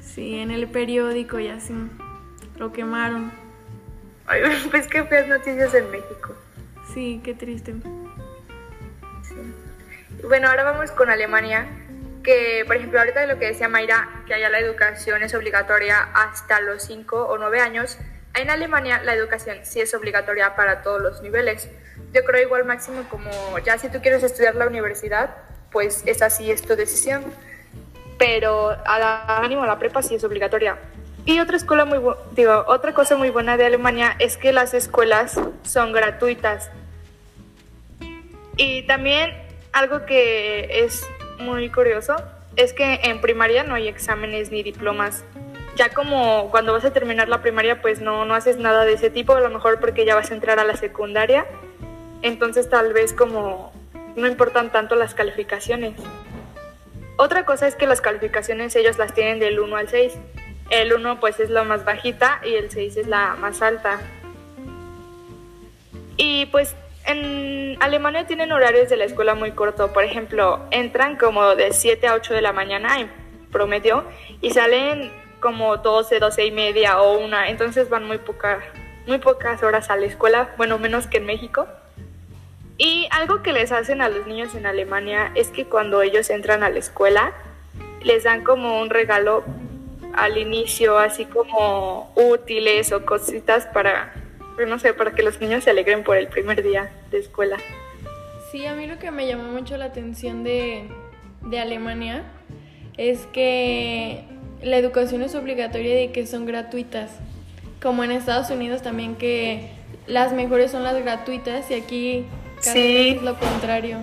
Sí, 0.00 0.38
en 0.38 0.50
el 0.50 0.66
periódico 0.68 1.38
y 1.38 1.48
así. 1.48 1.74
Lo 2.56 2.72
quemaron. 2.72 3.30
Ay, 4.26 4.40
pues 4.70 4.88
qué 4.88 5.04
feas 5.04 5.28
noticias 5.28 5.74
en 5.74 5.90
México. 5.90 6.34
Sí, 6.94 7.20
qué 7.22 7.34
triste. 7.34 7.74
Bueno, 10.26 10.48
ahora 10.48 10.64
vamos 10.64 10.92
con 10.92 11.10
Alemania, 11.10 11.66
que 12.22 12.64
por 12.66 12.76
ejemplo 12.76 13.00
ahorita 13.00 13.20
de 13.20 13.26
lo 13.26 13.38
que 13.38 13.48
decía 13.48 13.68
Mayra, 13.68 14.08
que 14.26 14.32
allá 14.32 14.48
la 14.48 14.60
educación 14.60 15.22
es 15.22 15.34
obligatoria 15.34 16.08
hasta 16.14 16.62
los 16.62 16.84
5 16.84 17.26
o 17.26 17.36
9 17.36 17.60
años, 17.60 17.98
en 18.34 18.48
Alemania 18.48 19.02
la 19.04 19.12
educación 19.12 19.58
sí 19.64 19.82
es 19.82 19.92
obligatoria 19.92 20.56
para 20.56 20.80
todos 20.80 21.02
los 21.02 21.20
niveles. 21.20 21.68
Yo 22.14 22.24
creo 22.24 22.40
igual 22.40 22.64
máximo 22.64 23.06
como 23.10 23.58
ya 23.58 23.76
si 23.76 23.90
tú 23.90 24.00
quieres 24.00 24.22
estudiar 24.22 24.54
la 24.54 24.66
universidad, 24.66 25.36
pues 25.74 26.04
esa 26.06 26.30
sí 26.30 26.50
es 26.50 26.62
tu 26.62 26.74
decisión. 26.76 27.22
Pero 28.16 28.70
a 28.70 28.98
la 28.98 29.38
ánimo 29.40 29.66
la 29.66 29.78
prepa 29.78 30.00
sí 30.00 30.14
es 30.14 30.24
obligatoria. 30.24 30.78
Y 31.26 31.40
otra 31.40 31.56
escuela 31.56 31.84
muy 31.84 31.98
digo, 32.32 32.64
otra 32.68 32.94
cosa 32.94 33.16
muy 33.16 33.30
buena 33.30 33.56
de 33.56 33.66
Alemania 33.66 34.14
es 34.18 34.36
que 34.36 34.52
las 34.52 34.72
escuelas 34.72 35.38
son 35.64 35.92
gratuitas. 35.92 36.70
Y 38.56 38.86
también 38.86 39.34
algo 39.72 40.06
que 40.06 40.84
es 40.84 41.06
muy 41.40 41.68
curioso 41.70 42.14
es 42.56 42.72
que 42.72 43.00
en 43.02 43.20
primaria 43.20 43.64
no 43.64 43.74
hay 43.74 43.88
exámenes 43.88 44.52
ni 44.52 44.62
diplomas. 44.62 45.24
Ya 45.76 45.88
como 45.88 46.50
cuando 46.52 46.72
vas 46.72 46.84
a 46.84 46.92
terminar 46.92 47.28
la 47.28 47.42
primaria, 47.42 47.82
pues 47.82 48.00
no, 48.00 48.24
no 48.24 48.34
haces 48.34 48.58
nada 48.58 48.84
de 48.84 48.92
ese 48.92 49.10
tipo, 49.10 49.34
a 49.34 49.40
lo 49.40 49.50
mejor 49.50 49.80
porque 49.80 50.04
ya 50.04 50.14
vas 50.14 50.30
a 50.30 50.34
entrar 50.34 50.60
a 50.60 50.64
la 50.64 50.76
secundaria. 50.76 51.46
Entonces 52.22 52.70
tal 52.70 52.92
vez 52.92 53.12
como 53.12 53.72
no 54.16 54.26
importan 54.26 54.70
tanto 54.70 54.94
las 54.94 55.14
calificaciones. 55.14 55.94
Otra 57.16 57.44
cosa 57.44 57.68
es 57.68 57.76
que 57.76 57.86
las 57.86 58.00
calificaciones 58.00 58.74
ellos 58.76 58.98
las 58.98 59.14
tienen 59.14 59.38
del 59.38 59.60
1 59.60 59.76
al 59.76 59.88
6. 59.88 60.14
El 60.70 60.92
1 60.92 61.20
pues 61.20 61.38
es 61.40 61.50
la 61.50 61.64
más 61.64 61.84
bajita 61.84 62.40
y 62.44 62.54
el 62.54 62.70
6 62.70 62.96
es 62.96 63.06
la 63.06 63.36
más 63.36 63.62
alta. 63.62 64.00
Y 66.16 66.46
pues 66.46 66.74
en 67.06 67.76
Alemania 67.80 68.26
tienen 68.26 68.50
horarios 68.50 68.88
de 68.88 68.96
la 68.96 69.04
escuela 69.04 69.34
muy 69.34 69.52
corto. 69.52 69.92
Por 69.92 70.04
ejemplo, 70.04 70.60
entran 70.70 71.16
como 71.16 71.54
de 71.54 71.72
7 71.72 72.06
a 72.06 72.14
8 72.14 72.34
de 72.34 72.42
la 72.42 72.52
mañana 72.52 72.98
en 72.98 73.10
promedio 73.52 74.04
y 74.40 74.50
salen 74.50 75.12
como 75.38 75.76
12, 75.76 76.18
12 76.18 76.46
y 76.46 76.50
media 76.50 77.00
o 77.00 77.18
una. 77.18 77.48
Entonces 77.48 77.88
van 77.90 78.04
muy, 78.04 78.18
poca, 78.18 78.60
muy 79.06 79.18
pocas 79.18 79.62
horas 79.62 79.90
a 79.90 79.96
la 79.96 80.06
escuela, 80.06 80.54
bueno, 80.56 80.78
menos 80.78 81.06
que 81.06 81.18
en 81.18 81.26
México. 81.26 81.68
Y 82.76 83.06
algo 83.10 83.42
que 83.42 83.52
les 83.52 83.70
hacen 83.72 84.00
a 84.00 84.08
los 84.08 84.26
niños 84.26 84.54
en 84.54 84.66
Alemania 84.66 85.30
es 85.34 85.48
que 85.48 85.64
cuando 85.64 86.02
ellos 86.02 86.30
entran 86.30 86.62
a 86.62 86.70
la 86.70 86.78
escuela, 86.78 87.32
les 88.02 88.24
dan 88.24 88.42
como 88.42 88.80
un 88.80 88.90
regalo 88.90 89.44
al 90.14 90.38
inicio, 90.38 90.98
así 90.98 91.24
como 91.24 92.12
útiles 92.14 92.92
o 92.92 93.04
cositas 93.04 93.66
para 93.66 94.12
pues, 94.54 94.68
no 94.68 94.78
sé, 94.78 94.94
para 94.94 95.12
que 95.12 95.22
los 95.22 95.40
niños 95.40 95.64
se 95.64 95.70
alegren 95.70 96.04
por 96.04 96.16
el 96.16 96.28
primer 96.28 96.62
día 96.62 96.90
de 97.10 97.18
escuela. 97.18 97.56
Sí, 98.50 98.66
a 98.66 98.74
mí 98.74 98.86
lo 98.86 98.98
que 98.98 99.10
me 99.10 99.26
llamó 99.26 99.44
mucho 99.44 99.76
la 99.76 99.86
atención 99.86 100.44
de, 100.44 100.84
de 101.42 101.58
Alemania 101.58 102.22
es 102.96 103.26
que 103.32 104.24
la 104.62 104.76
educación 104.76 105.22
es 105.22 105.34
obligatoria 105.34 106.02
y 106.04 106.08
que 106.08 106.26
son 106.26 106.46
gratuitas. 106.46 107.10
Como 107.82 108.04
en 108.04 108.12
Estados 108.12 108.50
Unidos 108.50 108.82
también 108.82 109.16
que 109.16 109.70
las 110.06 110.32
mejores 110.32 110.70
son 110.70 110.84
las 110.84 110.94
gratuitas 111.02 111.70
y 111.70 111.74
aquí 111.74 112.26
casi 112.64 113.08
es 113.08 113.22
lo 113.22 113.38
contrario. 113.38 113.98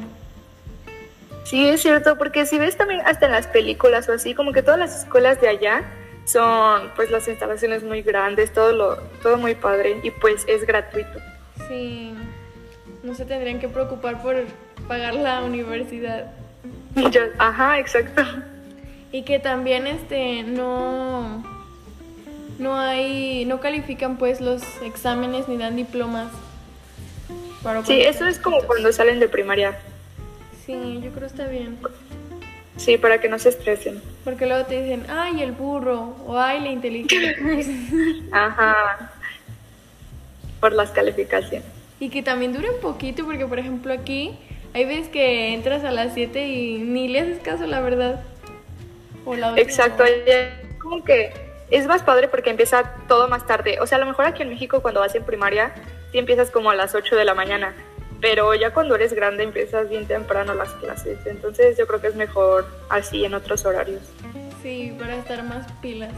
Sí, 1.44 1.68
es 1.68 1.82
cierto, 1.82 2.18
porque 2.18 2.46
si 2.46 2.58
ves 2.58 2.78
también 2.78 3.02
hasta 3.06 3.26
en 3.26 3.34
las 3.34 3.48
películas 3.48 4.08
o 4.08 4.14
así, 4.14 4.34
como 4.34 4.54
que 4.54 4.62
todas 4.64 4.80
las 4.80 5.04
escuelas 5.04 5.42
de 5.42 5.50
allá 5.50 5.84
son 6.26 6.92
pues 6.96 7.12
las 7.12 7.28
instalaciones 7.28 7.84
muy 7.84 8.02
grandes, 8.02 8.54
todo 8.54 8.72
lo 8.72 8.96
todo 9.22 9.38
muy 9.38 9.56
padre 9.56 10.00
y 10.04 10.12
pues 10.12 10.46
es 10.48 10.66
gratuito. 10.66 11.20
Sí. 11.68 12.14
No 13.04 13.16
se 13.16 13.26
tendrían 13.26 13.60
que 13.60 13.68
preocupar 13.68 14.22
por 14.22 14.36
pagar 14.88 15.16
la 15.16 15.44
universidad. 15.44 16.32
ajá, 17.38 17.80
exacto. 17.80 18.24
Y 19.12 19.24
que 19.24 19.40
también 19.40 19.88
este 19.88 20.44
no 20.44 21.44
no 22.60 22.80
hay 22.80 23.44
no 23.46 23.60
califican 23.60 24.18
pues 24.18 24.40
los 24.40 24.62
exámenes 24.84 25.48
ni 25.48 25.58
dan 25.58 25.76
diplomas. 25.76 26.28
Sí, 27.86 28.02
eso 28.02 28.26
es 28.28 28.40
como 28.40 28.62
cuando 28.64 28.92
salen 28.92 29.20
de 29.20 29.28
primaria. 29.28 29.78
Sí, 30.66 31.00
yo 31.04 31.12
creo 31.12 31.22
que 31.22 31.26
está 31.26 31.48
bien. 31.48 31.78
Sí, 32.78 32.98
para 32.98 33.20
que 33.20 33.30
no 33.30 33.38
se 33.38 33.50
estresen. 33.50 34.02
Porque 34.24 34.46
luego 34.46 34.66
te 34.66 34.82
dicen, 34.82 35.06
ay, 35.10 35.42
el 35.42 35.52
burro, 35.52 36.16
o 36.26 36.38
ay, 36.38 36.62
la 36.62 36.70
inteligencia. 36.70 37.36
Ajá. 38.32 39.12
Por 40.60 40.74
las 40.74 40.92
calificaciones. 40.92 41.68
Y 42.00 42.10
que 42.10 42.24
también 42.24 42.54
dure 42.54 42.72
un 42.72 42.80
poquito, 42.80 43.26
porque 43.26 43.46
por 43.46 43.60
ejemplo 43.60 43.94
aquí 43.94 44.38
hay 44.74 44.86
veces 44.86 45.10
que 45.10 45.54
entras 45.54 45.84
a 45.84 45.92
las 45.92 46.14
7 46.14 46.48
y 46.48 46.78
ni 46.80 47.08
le 47.08 47.20
haces 47.20 47.40
caso, 47.40 47.68
la 47.68 47.82
verdad. 47.82 48.24
O 49.26 49.36
la 49.36 49.54
Exacto, 49.58 50.04
como 50.80 51.04
que 51.04 51.34
es 51.70 51.86
más 51.86 52.02
padre 52.02 52.28
porque 52.28 52.50
empieza 52.50 52.96
todo 53.08 53.28
más 53.28 53.46
tarde. 53.46 53.80
O 53.82 53.88
sea, 53.88 53.98
a 53.98 54.02
lo 54.02 54.08
mejor 54.08 54.26
aquí 54.26 54.42
en 54.42 54.50
México 54.50 54.82
cuando 54.82 55.02
vas 55.02 55.14
en 55.14 55.24
primaria, 55.24 55.74
sí 56.12 56.18
empiezas 56.20 56.52
como 56.52 56.72
a 56.72 56.76
las 56.76 56.96
8 56.96 57.16
de 57.16 57.26
la 57.26 57.34
mañana 57.34 57.74
pero 58.22 58.54
ya 58.54 58.72
cuando 58.72 58.96
eres 58.96 59.14
grande 59.14 59.44
empiezas 59.44 59.90
bien 59.90 60.06
temprano 60.06 60.54
las 60.54 60.70
clases, 60.74 61.18
entonces 61.26 61.76
yo 61.78 61.88
creo 61.88 62.00
que 62.00 62.08
es 62.08 62.16
mejor 62.16 62.68
así 62.88 63.26
en 63.26 63.34
otros 63.34 63.66
horarios. 63.66 64.02
Sí, 64.62 64.96
para 64.98 65.16
estar 65.16 65.44
más 65.44 65.70
pilas. 65.82 66.14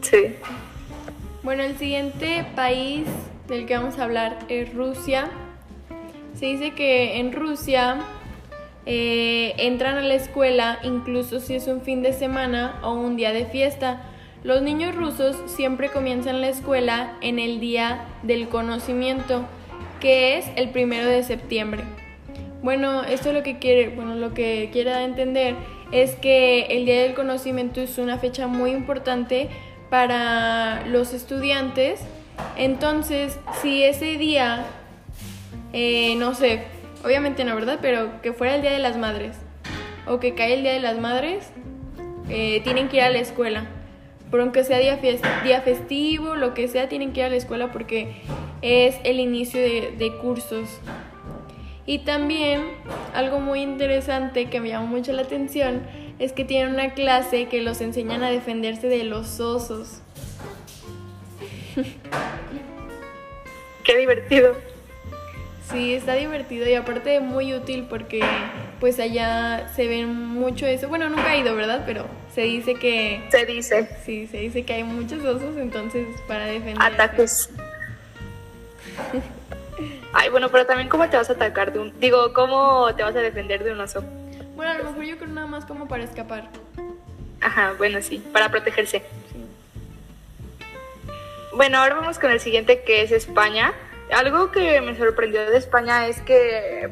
Sí. 0.00 0.34
Bueno, 1.42 1.62
el 1.62 1.76
siguiente 1.76 2.46
país 2.56 3.06
del 3.48 3.66
que 3.66 3.76
vamos 3.76 3.98
a 3.98 4.04
hablar 4.04 4.38
es 4.48 4.72
Rusia. 4.72 5.28
Se 6.34 6.46
dice 6.46 6.72
que 6.72 7.18
en 7.18 7.32
Rusia 7.32 7.98
eh, 8.86 9.54
entran 9.58 9.98
a 9.98 10.00
la 10.00 10.14
escuela 10.14 10.78
incluso 10.82 11.38
si 11.38 11.54
es 11.54 11.66
un 11.66 11.82
fin 11.82 12.02
de 12.02 12.14
semana 12.14 12.80
o 12.82 12.94
un 12.94 13.16
día 13.16 13.32
de 13.32 13.44
fiesta. 13.44 14.00
Los 14.44 14.60
niños 14.60 14.94
rusos 14.96 15.36
siempre 15.46 15.88
comienzan 15.88 16.40
la 16.40 16.48
escuela 16.48 17.12
en 17.20 17.38
el 17.38 17.60
día 17.60 18.06
del 18.22 18.48
conocimiento 18.48 19.44
que 20.00 20.36
es 20.36 20.46
el 20.56 20.70
primero 20.70 21.06
de 21.06 21.22
septiembre. 21.22 21.84
Bueno, 22.60 23.04
esto 23.04 23.32
lo 23.32 23.44
que 23.44 23.60
quiere, 23.60 23.90
bueno, 23.90 24.16
lo 24.16 24.34
que 24.34 24.64
entender 24.64 25.54
es 25.92 26.16
que 26.16 26.62
el 26.70 26.86
Día 26.86 27.02
del 27.02 27.14
Conocimiento 27.14 27.80
es 27.80 27.98
una 27.98 28.18
fecha 28.18 28.48
muy 28.48 28.72
importante 28.72 29.48
para 29.90 30.84
los 30.86 31.14
estudiantes. 31.14 32.00
Entonces, 32.56 33.38
si 33.60 33.84
ese 33.84 34.16
día, 34.16 34.64
eh, 35.72 36.16
no 36.16 36.34
sé, 36.34 36.64
obviamente 37.04 37.44
no, 37.44 37.54
¿verdad? 37.54 37.78
Pero 37.80 38.20
que 38.22 38.32
fuera 38.32 38.56
el 38.56 38.62
Día 38.62 38.72
de 38.72 38.80
las 38.80 38.96
Madres 38.96 39.36
o 40.06 40.18
que 40.18 40.34
cae 40.34 40.54
el 40.54 40.62
Día 40.62 40.72
de 40.72 40.80
las 40.80 40.98
Madres, 40.98 41.50
eh, 42.28 42.60
tienen 42.64 42.88
que 42.88 42.96
ir 42.96 43.02
a 43.04 43.10
la 43.10 43.18
escuela. 43.18 43.66
Por 44.32 44.40
aunque 44.40 44.64
sea 44.64 44.78
día, 44.78 44.98
día 45.44 45.60
festivo, 45.60 46.34
lo 46.36 46.54
que 46.54 46.66
sea, 46.66 46.88
tienen 46.88 47.12
que 47.12 47.20
ir 47.20 47.26
a 47.26 47.28
la 47.28 47.36
escuela 47.36 47.70
porque 47.70 48.14
es 48.62 48.96
el 49.04 49.20
inicio 49.20 49.60
de, 49.60 50.12
cursos. 50.22 50.70
Y 51.84 51.98
también 51.98 52.62
algo 53.12 53.40
muy 53.40 53.60
interesante 53.60 54.46
que 54.46 54.58
me 54.58 54.70
llamó 54.70 54.86
mucho 54.86 55.12
la 55.12 55.20
atención 55.20 55.82
es 56.18 56.32
que 56.32 56.46
tienen 56.46 56.72
una 56.72 56.94
clase 56.94 57.48
que 57.48 57.60
los 57.60 57.82
enseñan 57.82 58.22
a 58.22 58.30
defenderse 58.30 58.88
de 58.88 59.04
los 59.04 59.38
osos. 59.38 60.00
Qué 63.84 63.98
divertido. 63.98 64.54
Sí, 65.70 65.92
está 65.92 66.14
divertido 66.14 66.66
y 66.66 66.72
aparte 66.72 67.20
muy 67.20 67.52
útil 67.52 67.84
porque 67.86 68.22
pues 68.80 68.98
allá 68.98 69.70
se 69.76 69.88
ven 69.88 70.16
mucho 70.16 70.64
eso. 70.64 70.88
Bueno, 70.88 71.10
nunca 71.10 71.34
he 71.34 71.40
ido, 71.40 71.54
¿verdad? 71.54 71.82
Pero 71.84 72.06
se 72.34 72.42
dice 72.42 72.74
que... 72.74 73.22
Se 73.30 73.44
dice. 73.44 73.88
Sí, 74.04 74.26
se 74.26 74.38
dice 74.38 74.64
que 74.64 74.74
hay 74.74 74.84
muchos 74.84 75.24
osos, 75.24 75.56
entonces 75.56 76.06
para 76.26 76.46
defender... 76.46 76.78
Ataques. 76.80 77.50
Ay, 80.12 80.28
bueno, 80.30 80.48
pero 80.50 80.66
también 80.66 80.88
cómo 80.88 81.08
te 81.08 81.16
vas 81.16 81.30
a 81.30 81.34
atacar 81.34 81.72
de 81.72 81.78
un... 81.78 81.98
Digo, 82.00 82.32
¿cómo 82.32 82.94
te 82.94 83.02
vas 83.02 83.16
a 83.16 83.20
defender 83.20 83.64
de 83.64 83.72
un 83.72 83.80
oso? 83.80 84.04
Bueno, 84.54 84.72
a 84.72 84.78
lo 84.78 84.84
mejor 84.84 85.04
yo 85.04 85.16
creo 85.16 85.28
nada 85.28 85.46
más 85.46 85.64
como 85.64 85.88
para 85.88 86.04
escapar. 86.04 86.48
Ajá, 87.40 87.74
bueno, 87.76 88.00
sí, 88.02 88.24
para 88.32 88.50
protegerse. 88.50 89.02
Bueno, 91.54 91.78
ahora 91.78 91.96
vamos 91.96 92.18
con 92.18 92.30
el 92.30 92.40
siguiente 92.40 92.82
que 92.82 93.02
es 93.02 93.12
España. 93.12 93.72
Algo 94.10 94.50
que 94.52 94.80
me 94.80 94.96
sorprendió 94.96 95.50
de 95.50 95.58
España 95.58 96.06
es 96.06 96.20
que 96.22 96.90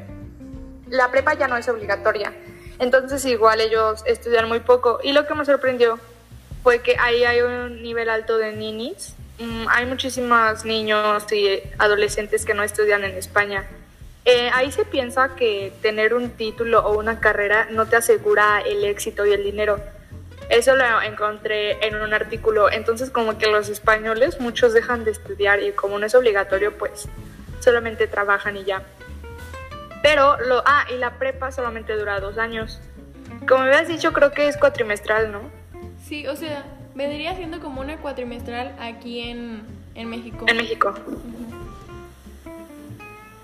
la 0.88 1.10
prepa 1.10 1.34
ya 1.34 1.48
no 1.48 1.56
es 1.56 1.68
obligatoria. 1.68 2.32
Entonces 2.80 3.24
igual 3.26 3.60
ellos 3.60 4.02
estudian 4.06 4.48
muy 4.48 4.58
poco. 4.58 4.98
Y 5.04 5.12
lo 5.12 5.26
que 5.28 5.34
me 5.34 5.44
sorprendió 5.44 6.00
fue 6.64 6.80
que 6.80 6.96
ahí 6.98 7.22
hay 7.22 7.42
un 7.42 7.80
nivel 7.82 8.08
alto 8.08 8.36
de 8.36 8.52
ninis 8.52 9.14
Mm, 9.40 9.68
hay 9.70 9.86
muchísimos 9.86 10.66
niños 10.66 11.24
y 11.32 11.62
adolescentes 11.78 12.44
que 12.44 12.52
no 12.52 12.62
estudian 12.62 13.04
en 13.04 13.12
España. 13.12 13.66
Eh, 14.26 14.50
ahí 14.52 14.70
se 14.70 14.84
piensa 14.84 15.34
que 15.34 15.72
tener 15.80 16.12
un 16.12 16.28
título 16.32 16.80
o 16.80 16.98
una 16.98 17.20
carrera 17.20 17.66
no 17.70 17.86
te 17.86 17.96
asegura 17.96 18.60
el 18.60 18.84
éxito 18.84 19.24
y 19.24 19.32
el 19.32 19.42
dinero. 19.42 19.80
Eso 20.50 20.76
lo 20.76 20.84
encontré 21.00 21.86
en 21.86 21.94
un 22.02 22.12
artículo. 22.12 22.70
Entonces 22.70 23.08
como 23.08 23.38
que 23.38 23.46
los 23.46 23.70
españoles 23.70 24.40
muchos 24.40 24.74
dejan 24.74 25.04
de 25.04 25.12
estudiar 25.12 25.62
y 25.62 25.72
como 25.72 25.98
no 25.98 26.04
es 26.04 26.14
obligatorio, 26.14 26.76
pues 26.76 27.08
solamente 27.60 28.06
trabajan 28.08 28.58
y 28.58 28.64
ya. 28.64 28.82
Pero 30.02 30.38
lo, 30.38 30.62
ah, 30.66 30.86
y 30.92 30.96
la 30.96 31.18
prepa 31.18 31.52
solamente 31.52 31.96
dura 31.96 32.20
dos 32.20 32.38
años. 32.38 32.80
Como 33.46 33.64
me 33.64 33.68
habías 33.74 33.88
dicho, 33.88 34.12
creo 34.12 34.32
que 34.32 34.48
es 34.48 34.56
cuatrimestral, 34.56 35.30
¿no? 35.32 35.42
Sí, 36.02 36.26
o 36.26 36.36
sea, 36.36 36.64
vendría 36.94 37.36
siendo 37.36 37.60
como 37.60 37.80
una 37.80 37.98
cuatrimestral 37.98 38.74
aquí 38.80 39.20
en, 39.20 39.62
en 39.94 40.08
México. 40.08 40.46
En 40.48 40.56
México. 40.56 40.94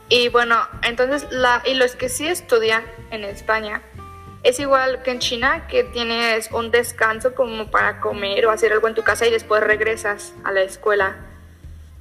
Y 0.09 0.29
bueno, 0.29 0.57
entonces, 0.83 1.27
la, 1.31 1.63
y 1.67 1.75
los 1.75 1.97
que 1.97 2.09
sí 2.09 2.27
estudian 2.27 2.85
en 3.11 3.25
España, 3.25 3.83
es 4.45 4.61
igual 4.61 5.03
que 5.03 5.11
en 5.11 5.19
China, 5.19 5.67
que 5.67 5.83
tienes 5.83 6.51
un 6.53 6.71
descanso 6.71 7.35
como 7.35 7.69
para 7.71 8.01
comer 8.01 8.47
o 8.47 8.53
hacer 8.53 8.73
algo 8.73 8.87
en 8.87 8.95
tu 8.95 9.03
casa 9.03 9.27
y 9.27 9.31
después 9.31 9.63
regresas 9.63 10.33
a 10.45 10.53
la 10.53 10.63
escuela. 10.63 11.17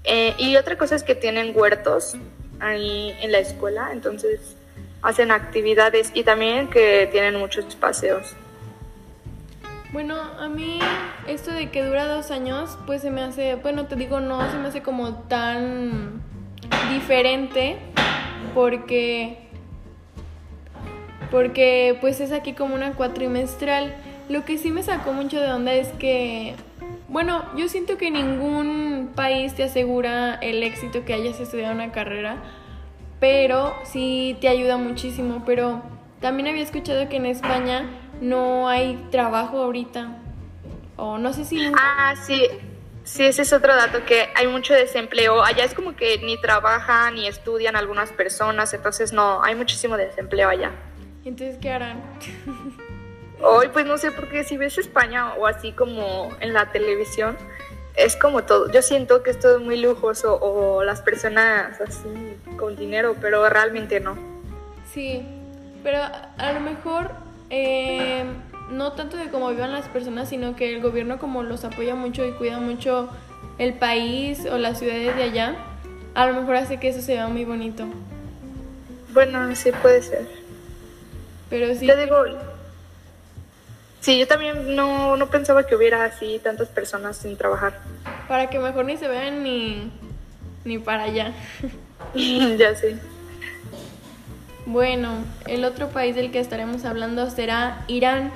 Eh, 0.03 0.35
y 0.37 0.55
otra 0.55 0.77
cosa 0.77 0.95
es 0.95 1.01
que 1.01 1.15
tienen 1.15 1.53
huertos 1.55 2.15
ahí 2.59 3.15
en 3.21 3.31
la 3.31 3.39
escuela, 3.39 3.89
entonces 3.91 4.55
hacen 5.01 5.31
actividades 5.31 6.11
y 6.13 6.23
también 6.23 6.69
que 6.69 7.07
tienen 7.11 7.35
muchos 7.35 7.75
paseos. 7.75 8.35
Bueno, 9.93 10.15
a 10.39 10.49
mí 10.49 10.79
esto 11.27 11.51
de 11.51 11.69
que 11.69 11.83
dura 11.83 12.05
dos 12.05 12.31
años, 12.31 12.77
pues 12.85 13.01
se 13.01 13.11
me 13.11 13.21
hace, 13.21 13.55
bueno, 13.55 13.85
te 13.85 13.95
digo, 13.95 14.19
no 14.19 14.49
se 14.51 14.57
me 14.57 14.67
hace 14.67 14.81
como 14.81 15.13
tan 15.23 16.21
diferente 16.91 17.77
porque 18.53 19.45
porque 21.31 21.97
pues 22.01 22.19
es 22.19 22.31
aquí 22.31 22.53
como 22.53 22.75
una 22.75 22.93
cuatrimestral. 22.93 23.95
Lo 24.29 24.45
que 24.45 24.57
sí 24.57 24.71
me 24.71 24.83
sacó 24.83 25.13
mucho 25.13 25.39
de 25.39 25.51
onda 25.51 25.73
es 25.73 25.89
que, 25.93 26.55
bueno, 27.15 27.45
yo 27.55 27.69
siento 27.69 27.97
que 27.97 28.11
ningún 28.11 29.13
país 29.15 29.55
te 29.55 29.63
asegura 29.63 30.35
el 30.35 30.61
éxito 30.63 31.05
que 31.05 31.13
hayas 31.13 31.39
estudiado 31.39 31.73
una 31.73 31.93
carrera, 31.93 32.43
pero 33.21 33.73
sí 33.85 34.37
te 34.41 34.49
ayuda 34.49 34.75
muchísimo. 34.75 35.43
Pero 35.45 35.81
también 36.19 36.49
había 36.49 36.61
escuchado 36.61 37.07
que 37.07 37.15
en 37.15 37.25
España 37.25 37.89
no 38.19 38.67
hay 38.67 39.01
trabajo 39.11 39.59
ahorita. 39.63 40.17
O 40.97 41.17
no 41.17 41.31
sé 41.31 41.45
si... 41.45 41.57
Ah, 41.77 42.15
sí. 42.21 42.49
Sí, 43.05 43.23
ese 43.23 43.43
es 43.43 43.53
otro 43.53 43.73
dato, 43.73 44.03
que 44.03 44.27
hay 44.35 44.47
mucho 44.47 44.73
desempleo. 44.73 45.41
Allá 45.41 45.63
es 45.63 45.73
como 45.73 45.95
que 45.95 46.17
ni 46.17 46.35
trabajan 46.41 47.15
ni 47.15 47.27
estudian 47.27 47.77
algunas 47.77 48.11
personas, 48.11 48.73
entonces 48.73 49.13
no, 49.13 49.41
hay 49.41 49.55
muchísimo 49.55 49.95
desempleo 49.95 50.49
allá. 50.49 50.73
Entonces, 51.23 51.57
¿qué 51.61 51.69
harán? 51.69 52.03
Hoy, 53.47 53.67
pues 53.67 53.85
no 53.85 53.97
sé, 53.97 54.11
porque 54.11 54.43
si 54.43 54.57
ves 54.57 54.77
España 54.77 55.35
o 55.35 55.45
así 55.45 55.71
como 55.71 56.31
en 56.39 56.53
la 56.53 56.71
televisión, 56.71 57.37
es 57.95 58.15
como 58.15 58.43
todo. 58.43 58.71
Yo 58.71 58.81
siento 58.81 59.21
que 59.21 59.29
es 59.31 59.39
todo 59.39 59.59
muy 59.59 59.79
lujoso 59.79 60.37
o 60.41 60.83
las 60.83 61.01
personas 61.01 61.79
así 61.79 62.37
con 62.57 62.75
dinero, 62.75 63.15
pero 63.21 63.47
realmente 63.47 63.99
no. 63.99 64.17
Sí, 64.91 65.23
pero 65.83 65.99
a 66.37 66.53
lo 66.53 66.59
mejor 66.59 67.11
eh, 67.51 68.25
no 68.71 68.93
tanto 68.93 69.15
de 69.17 69.29
cómo 69.29 69.49
vivan 69.49 69.71
las 69.71 69.87
personas, 69.89 70.29
sino 70.29 70.55
que 70.55 70.73
el 70.73 70.81
gobierno 70.81 71.19
como 71.19 71.43
los 71.43 71.63
apoya 71.65 71.93
mucho 71.93 72.25
y 72.25 72.31
cuida 72.31 72.59
mucho 72.59 73.09
el 73.59 73.75
país 73.75 74.45
o 74.51 74.57
las 74.57 74.79
ciudades 74.79 75.15
de 75.15 75.23
allá, 75.23 75.55
a 76.15 76.25
lo 76.25 76.33
mejor 76.33 76.55
hace 76.55 76.79
que 76.79 76.89
eso 76.89 77.01
se 77.01 77.13
vea 77.13 77.27
muy 77.27 77.45
bonito. 77.45 77.85
Bueno, 79.13 79.55
sí 79.55 79.71
puede 79.81 80.01
ser. 80.01 80.27
Pero 81.49 81.73
sí. 81.75 81.85
Yo 81.85 81.95
digo, 81.95 82.23
sí, 84.05 84.19
yo 84.19 84.27
también 84.27 84.75
no, 84.75 85.17
no 85.17 85.27
pensaba 85.31 85.65
que 85.65 85.75
hubiera 85.75 86.05
así 86.05 86.39
tantas 86.43 86.67
personas 86.69 87.17
sin 87.17 87.35
trabajar. 87.37 87.73
Para 88.27 88.51
que 88.51 88.59
mejor 88.59 88.85
ni 88.85 88.97
se 88.97 89.07
vean 89.07 89.41
ni, 89.43 89.91
ni 90.63 90.77
para 90.77 91.05
allá. 91.05 91.33
ya 92.13 92.75
sé. 92.75 92.97
Bueno, 94.67 95.09
el 95.47 95.65
otro 95.65 95.89
país 95.89 96.15
del 96.15 96.31
que 96.31 96.39
estaremos 96.39 96.85
hablando 96.85 97.31
será 97.31 97.83
Irán. 97.87 98.31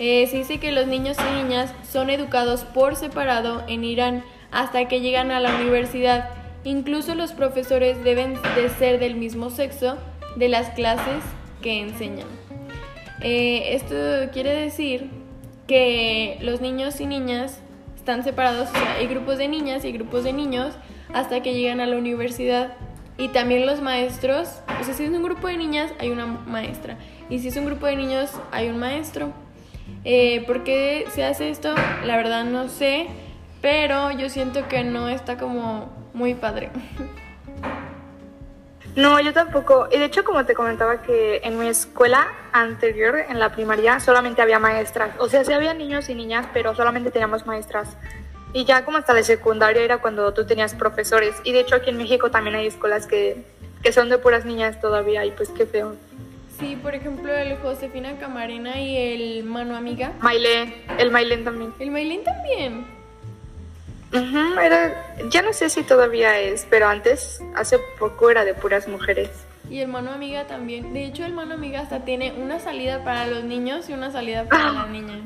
Eh, 0.00 0.26
se 0.26 0.38
dice 0.38 0.58
que 0.58 0.72
los 0.72 0.88
niños 0.88 1.16
y 1.20 1.42
niñas 1.42 1.72
son 1.88 2.10
educados 2.10 2.64
por 2.64 2.96
separado 2.96 3.62
en 3.68 3.84
Irán 3.84 4.24
hasta 4.50 4.88
que 4.88 5.00
llegan 5.00 5.30
a 5.30 5.38
la 5.38 5.54
universidad. 5.54 6.28
Incluso 6.64 7.14
los 7.14 7.32
profesores 7.32 8.02
deben 8.02 8.34
de 8.56 8.68
ser 8.78 8.98
del 8.98 9.14
mismo 9.14 9.50
sexo 9.50 9.96
de 10.34 10.48
las 10.48 10.70
clases 10.70 11.22
que 11.62 11.80
enseñan. 11.80 12.45
Eh, 13.20 13.74
esto 13.74 13.94
quiere 14.32 14.54
decir 14.54 15.10
que 15.66 16.38
los 16.42 16.60
niños 16.60 17.00
y 17.00 17.06
niñas 17.06 17.60
están 17.96 18.22
separados, 18.22 18.68
o 18.68 18.72
sea, 18.72 18.94
hay 18.94 19.06
grupos 19.06 19.38
de 19.38 19.48
niñas 19.48 19.84
y 19.84 19.92
grupos 19.92 20.24
de 20.24 20.32
niños 20.32 20.74
hasta 21.12 21.42
que 21.42 21.54
llegan 21.54 21.80
a 21.80 21.86
la 21.86 21.96
universidad. 21.96 22.74
Y 23.18 23.28
también 23.28 23.64
los 23.64 23.80
maestros, 23.80 24.60
o 24.80 24.84
sea, 24.84 24.94
si 24.94 25.04
es 25.04 25.10
un 25.10 25.22
grupo 25.22 25.48
de 25.48 25.56
niñas, 25.56 25.90
hay 25.98 26.10
una 26.10 26.26
maestra. 26.26 26.98
Y 27.30 27.38
si 27.38 27.48
es 27.48 27.56
un 27.56 27.64
grupo 27.64 27.86
de 27.86 27.96
niños, 27.96 28.30
hay 28.52 28.68
un 28.68 28.78
maestro. 28.78 29.32
Eh, 30.04 30.44
¿Por 30.46 30.64
qué 30.64 31.06
se 31.14 31.24
hace 31.24 31.48
esto? 31.48 31.74
La 32.04 32.16
verdad 32.16 32.44
no 32.44 32.68
sé, 32.68 33.06
pero 33.62 34.10
yo 34.12 34.28
siento 34.28 34.68
que 34.68 34.84
no 34.84 35.08
está 35.08 35.38
como 35.38 35.88
muy 36.12 36.34
padre. 36.34 36.70
No, 38.96 39.20
yo 39.20 39.34
tampoco. 39.34 39.88
Y 39.92 39.98
de 39.98 40.06
hecho, 40.06 40.24
como 40.24 40.46
te 40.46 40.54
comentaba 40.54 41.02
que 41.02 41.42
en 41.44 41.58
mi 41.58 41.68
escuela 41.68 42.28
anterior, 42.52 43.18
en 43.28 43.38
la 43.38 43.52
primaria, 43.52 44.00
solamente 44.00 44.40
había 44.40 44.58
maestras. 44.58 45.10
O 45.18 45.28
sea, 45.28 45.44
sí 45.44 45.52
había 45.52 45.74
niños 45.74 46.08
y 46.08 46.14
niñas, 46.14 46.46
pero 46.54 46.74
solamente 46.74 47.10
teníamos 47.10 47.46
maestras. 47.46 47.88
Y 48.54 48.64
ya 48.64 48.86
como 48.86 48.96
hasta 48.96 49.12
la 49.12 49.22
secundaria 49.22 49.82
era 49.82 49.98
cuando 49.98 50.32
tú 50.32 50.46
tenías 50.46 50.74
profesores. 50.74 51.34
Y 51.44 51.52
de 51.52 51.60
hecho 51.60 51.74
aquí 51.74 51.90
en 51.90 51.98
México 51.98 52.30
también 52.30 52.56
hay 52.56 52.66
escuelas 52.68 53.06
que, 53.06 53.44
que 53.82 53.92
son 53.92 54.08
de 54.08 54.16
puras 54.16 54.46
niñas 54.46 54.80
todavía 54.80 55.26
y 55.26 55.30
pues 55.32 55.50
qué 55.50 55.66
feo. 55.66 55.94
Sí, 56.58 56.74
por 56.82 56.94
ejemplo 56.94 57.34
el 57.34 57.58
Josefina 57.58 58.18
Camarena 58.18 58.80
y 58.80 58.96
el 58.96 59.44
Mano 59.44 59.76
Amiga. 59.76 60.12
Mailén, 60.20 60.74
el 60.96 61.10
Mailén 61.10 61.44
también. 61.44 61.74
El 61.78 61.90
Mailén 61.90 62.24
también 62.24 62.95
era, 64.12 65.16
ya 65.30 65.42
no 65.42 65.52
sé 65.52 65.68
si 65.70 65.82
todavía 65.82 66.38
es, 66.38 66.66
pero 66.68 66.88
antes, 66.88 67.42
hace 67.54 67.78
poco 67.98 68.30
era 68.30 68.44
de 68.44 68.54
puras 68.54 68.88
mujeres. 68.88 69.30
Y 69.68 69.80
el 69.80 69.88
mano 69.88 70.12
amiga 70.12 70.46
también. 70.46 70.92
De 70.92 71.04
hecho, 71.04 71.24
el 71.24 71.32
mano 71.32 71.54
amiga 71.54 71.80
hasta 71.80 72.04
tiene 72.04 72.32
una 72.32 72.60
salida 72.60 73.02
para 73.02 73.26
los 73.26 73.44
niños 73.44 73.88
y 73.88 73.94
una 73.94 74.12
salida 74.12 74.44
para 74.44 74.70
las 74.70 74.88
niñas. 74.88 75.22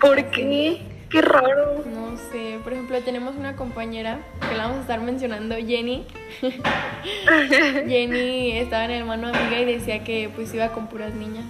¿Por 0.00 0.16
qué? 0.30 0.80
Qué 1.10 1.20
raro. 1.20 1.84
No 1.84 2.16
sé. 2.32 2.58
Por 2.64 2.72
ejemplo, 2.72 2.98
tenemos 3.02 3.36
una 3.36 3.54
compañera 3.54 4.18
que 4.48 4.56
la 4.56 4.64
vamos 4.64 4.78
a 4.78 4.80
estar 4.82 5.00
mencionando, 5.00 5.54
Jenny. 5.56 6.06
Jenny 7.86 8.58
estaba 8.58 8.86
en 8.86 8.90
el 8.92 9.04
mano 9.04 9.28
amiga 9.28 9.60
y 9.60 9.64
decía 9.66 10.02
que 10.02 10.30
pues 10.34 10.52
iba 10.54 10.68
con 10.70 10.88
puras 10.88 11.14
niñas. 11.14 11.44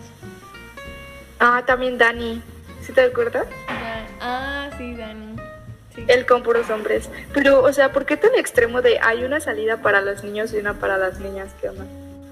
Ah, 1.38 1.62
también 1.64 1.96
Dani. 1.96 2.42
¿Sí 2.83 2.92
te 2.92 3.02
acuerdas? 3.02 3.46
ah, 4.20 4.68
sí, 4.76 4.94
Dani. 4.94 5.36
Él 6.09 6.26
con 6.26 6.42
puros 6.42 6.70
hombres. 6.70 7.09
Pero, 7.32 7.62
o 7.62 7.72
sea, 7.72 7.92
¿por 7.92 8.06
qué 8.06 8.16
tan 8.16 8.35
extremo 8.35 8.82
de 8.82 8.98
hay 9.00 9.24
una 9.24 9.40
salida 9.40 9.78
para 9.78 10.00
los 10.00 10.24
niños 10.24 10.52
y 10.52 10.59
una 10.59 10.74
para 10.74 10.98
las 10.98 11.20
niñas? 11.20 11.54
¿Qué 11.61 11.68
onda? 11.68 11.85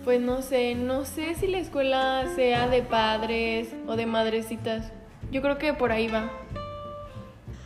Pues 0.05 0.21
no 0.21 0.43
sé, 0.43 0.75
no 0.75 1.05
sé 1.05 1.35
si 1.35 1.47
la 1.47 1.59
escuela 1.59 2.27
sea 2.37 2.69
de 2.69 2.83
padres 2.83 3.69
o 3.87 3.97
de 3.97 4.07
madrecitas. 4.07 4.93
Yo 5.31 5.41
creo 5.41 5.59
que 5.59 5.73
por 5.73 5.93
ahí 5.93 6.09
va. 6.09 6.31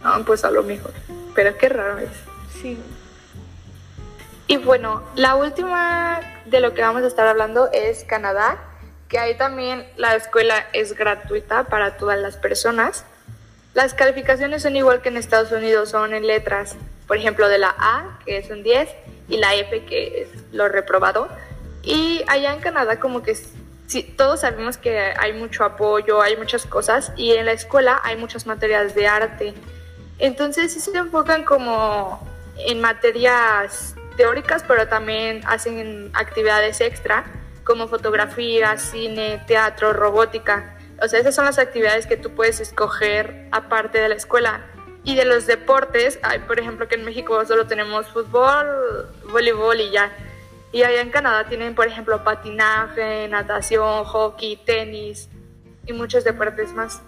Ah, 0.02 0.20
pues 0.24 0.44
a 0.44 0.50
lo 0.50 0.62
mejor. 0.62 0.92
Pero 1.34 1.56
qué 1.58 1.68
raro 1.68 1.98
es. 1.98 2.11
Sí. 2.61 2.78
Y 4.46 4.56
bueno, 4.56 5.02
la 5.14 5.34
última 5.34 6.20
de 6.46 6.61
lo 6.61 6.72
que 6.74 6.80
vamos 6.80 7.02
a 7.02 7.06
estar 7.06 7.26
hablando 7.26 7.68
es 7.72 8.04
Canadá, 8.04 8.56
que 9.08 9.18
ahí 9.18 9.37
también 9.37 9.87
la 9.96 10.14
escuela 10.14 10.66
es 10.72 10.94
gratuita 10.94 11.64
para 11.64 11.96
todas 11.96 12.18
las 12.18 12.37
personas. 12.37 13.04
Las 13.78 13.94
calificaciones 13.94 14.62
son 14.62 14.74
igual 14.74 15.02
que 15.02 15.08
en 15.08 15.16
Estados 15.16 15.52
Unidos, 15.52 15.90
son 15.90 16.12
en 16.12 16.26
letras, 16.26 16.74
por 17.06 17.16
ejemplo, 17.16 17.46
de 17.46 17.58
la 17.58 17.76
A, 17.78 18.18
que 18.24 18.38
es 18.38 18.50
un 18.50 18.64
10, 18.64 18.88
y 19.28 19.36
la 19.36 19.54
F, 19.54 19.84
que 19.84 20.22
es 20.22 20.30
lo 20.50 20.68
reprobado. 20.68 21.28
Y 21.84 22.24
allá 22.26 22.54
en 22.54 22.58
Canadá 22.58 22.98
como 22.98 23.22
que 23.22 23.36
sí, 23.86 24.02
todos 24.02 24.40
sabemos 24.40 24.78
que 24.78 24.98
hay 25.16 25.32
mucho 25.32 25.62
apoyo, 25.62 26.20
hay 26.20 26.36
muchas 26.36 26.66
cosas, 26.66 27.12
y 27.14 27.34
en 27.34 27.46
la 27.46 27.52
escuela 27.52 28.00
hay 28.02 28.16
muchas 28.16 28.48
materias 28.48 28.96
de 28.96 29.06
arte. 29.06 29.54
Entonces 30.18 30.72
sí 30.72 30.80
se 30.80 30.98
enfocan 30.98 31.44
como 31.44 32.26
en 32.56 32.80
materias 32.80 33.94
teóricas, 34.16 34.64
pero 34.66 34.88
también 34.88 35.42
hacen 35.46 36.10
actividades 36.14 36.80
extra, 36.80 37.26
como 37.62 37.86
fotografía, 37.86 38.76
cine, 38.76 39.40
teatro, 39.46 39.92
robótica. 39.92 40.77
O 41.00 41.08
sea, 41.08 41.20
esas 41.20 41.34
son 41.34 41.44
las 41.44 41.58
actividades 41.58 42.06
que 42.06 42.16
tú 42.16 42.34
puedes 42.34 42.61
escoger 42.61 43.48
aparte 43.52 43.98
de 43.98 44.08
la 44.08 44.14
escuela. 44.14 44.66
Y 45.04 45.14
de 45.14 45.24
los 45.24 45.46
deportes, 45.46 46.18
hay, 46.22 46.40
por 46.40 46.58
ejemplo, 46.58 46.88
que 46.88 46.96
en 46.96 47.04
México 47.04 47.44
solo 47.46 47.66
tenemos 47.66 48.08
fútbol, 48.08 49.08
voleibol 49.30 49.80
y 49.80 49.90
ya. 49.90 50.12
Y 50.72 50.82
allá 50.82 51.00
en 51.00 51.11
Canadá 51.11 51.48
tienen, 51.48 51.74
por 51.74 51.87
ejemplo, 51.87 52.22
patinaje, 52.24 53.26
natación, 53.28 54.04
hockey, 54.04 54.56
tenis 54.56 55.28
y 55.87 55.92
muchos 55.92 56.24
deportes 56.24 56.72
más. 56.74 57.00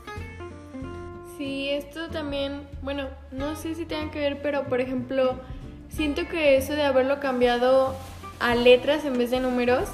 Sí, 1.36 1.70
esto 1.70 2.08
también, 2.08 2.68
bueno, 2.82 3.08
no 3.30 3.56
sé 3.56 3.74
si 3.74 3.86
tenga 3.86 4.10
que 4.10 4.20
ver, 4.20 4.42
pero 4.42 4.64
por 4.64 4.80
ejemplo, 4.80 5.40
siento 5.88 6.28
que 6.28 6.56
eso 6.56 6.74
de 6.74 6.82
haberlo 6.82 7.20
cambiado 7.20 7.94
a 8.40 8.54
letras 8.54 9.04
en 9.04 9.18
vez 9.18 9.30
de 9.30 9.40
números, 9.40 9.88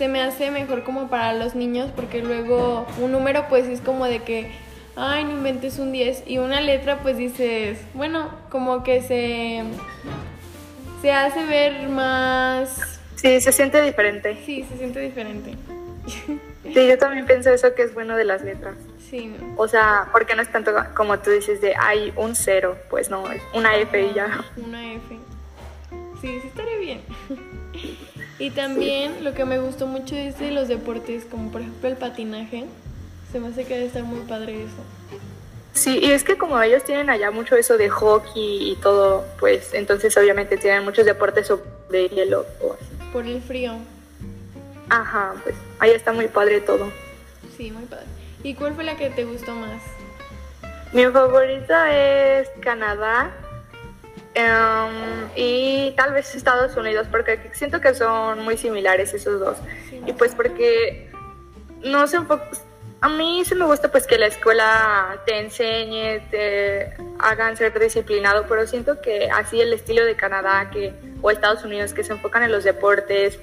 se 0.00 0.08
me 0.08 0.22
hace 0.22 0.50
mejor 0.50 0.82
como 0.82 1.10
para 1.10 1.34
los 1.34 1.54
niños 1.54 1.90
porque 1.94 2.22
luego 2.22 2.86
un 3.02 3.12
número 3.12 3.44
pues 3.50 3.66
es 3.66 3.82
como 3.82 4.06
de 4.06 4.22
que, 4.22 4.50
ay, 4.96 5.24
no 5.24 5.32
inventes 5.32 5.78
un 5.78 5.92
10 5.92 6.22
y 6.26 6.38
una 6.38 6.62
letra 6.62 7.00
pues 7.02 7.18
dices, 7.18 7.78
bueno, 7.92 8.30
como 8.48 8.82
que 8.82 9.02
se, 9.02 9.62
se 11.02 11.12
hace 11.12 11.44
ver 11.44 11.90
más... 11.90 12.98
Sí, 13.16 13.42
se 13.42 13.52
siente 13.52 13.82
diferente. 13.82 14.38
Sí, 14.46 14.64
se 14.70 14.78
siente 14.78 15.00
diferente. 15.00 15.54
Sí, 16.62 16.86
yo 16.86 16.98
también 16.98 17.26
pienso 17.26 17.50
eso 17.50 17.74
que 17.74 17.82
es 17.82 17.94
bueno 17.94 18.16
de 18.16 18.24
las 18.24 18.42
letras. 18.42 18.76
Sí. 19.10 19.34
O 19.56 19.66
sea, 19.66 20.06
porque 20.12 20.36
no 20.36 20.42
es 20.42 20.52
tanto 20.52 20.70
como 20.94 21.18
tú 21.18 21.30
dices 21.30 21.60
de 21.60 21.74
hay 21.74 22.12
un 22.16 22.36
cero, 22.36 22.76
pues 22.90 23.10
no, 23.10 23.24
una 23.54 23.76
F 23.76 24.00
y 24.00 24.14
ya. 24.14 24.44
Una 24.56 24.92
F. 24.92 25.18
Sí, 26.20 26.38
sí 26.40 26.46
estaría 26.46 26.76
bien. 26.76 27.00
Y 28.40 28.48
también 28.48 29.22
lo 29.22 29.34
que 29.34 29.44
me 29.44 29.58
gustó 29.58 29.86
mucho 29.86 30.16
es 30.16 30.38
de 30.38 30.50
los 30.50 30.66
deportes, 30.66 31.26
como 31.26 31.52
por 31.52 31.60
ejemplo 31.60 31.90
el 31.90 31.96
patinaje. 31.96 32.64
Se 33.30 33.38
me 33.38 33.48
hace 33.48 33.66
que 33.66 33.74
debe 33.74 33.86
estar 33.86 34.02
muy 34.02 34.20
padre 34.20 34.62
eso. 34.62 34.82
Sí, 35.74 35.98
y 36.02 36.10
es 36.10 36.24
que 36.24 36.38
como 36.38 36.60
ellos 36.60 36.82
tienen 36.82 37.10
allá 37.10 37.30
mucho 37.30 37.54
eso 37.54 37.76
de 37.76 37.90
hockey 37.90 38.70
y 38.70 38.76
todo, 38.76 39.26
pues 39.38 39.74
entonces 39.74 40.16
obviamente 40.16 40.56
tienen 40.56 40.84
muchos 40.84 41.04
deportes 41.04 41.48
sobre 41.48 42.08
hielo 42.08 42.46
o 42.62 42.72
así. 42.72 43.10
Por 43.12 43.26
el 43.26 43.42
frío. 43.42 43.74
Ajá, 44.88 45.34
pues 45.42 45.54
ahí 45.78 45.90
está 45.90 46.14
muy 46.14 46.28
padre 46.28 46.62
todo. 46.62 46.90
Sí, 47.58 47.70
muy 47.70 47.84
padre. 47.84 48.06
¿Y 48.42 48.54
cuál 48.54 48.74
fue 48.74 48.84
la 48.84 48.96
que 48.96 49.10
te 49.10 49.24
gustó 49.26 49.54
más? 49.54 49.82
Mi 50.94 51.04
favorita 51.04 51.94
es 51.94 52.48
Canadá 52.60 53.30
em, 54.34 55.28
y 55.36 55.92
tal 55.96 56.12
vez 56.12 56.34
Estados 56.34 56.76
Unidos, 56.76 57.06
porque 57.10 57.50
siento 57.52 57.80
que 57.80 57.94
son 57.94 58.40
muy 58.44 58.56
similares 58.56 59.12
esos 59.14 59.40
dos. 59.40 59.58
Y 60.06 60.12
pues 60.12 60.34
porque 60.34 61.10
no 61.82 62.06
sé, 62.06 62.18
a 63.00 63.08
mí 63.08 63.42
sí 63.44 63.54
me 63.54 63.64
gusta 63.64 63.90
pues 63.90 64.06
que 64.06 64.18
la 64.18 64.26
escuela 64.26 65.20
te 65.24 65.38
enseñe, 65.38 66.20
te 66.30 66.94
hagan 67.18 67.56
ser 67.56 67.78
disciplinado, 67.78 68.44
pero 68.48 68.66
siento 68.66 69.00
que 69.00 69.30
así 69.30 69.60
el 69.60 69.72
estilo 69.72 70.04
de 70.04 70.16
Canadá 70.16 70.70
que, 70.70 70.92
o 71.22 71.30
Estados 71.30 71.64
Unidos 71.64 71.94
que 71.94 72.04
se 72.04 72.12
enfocan 72.12 72.42
en 72.42 72.52
los 72.52 72.64
deportes, 72.64 73.38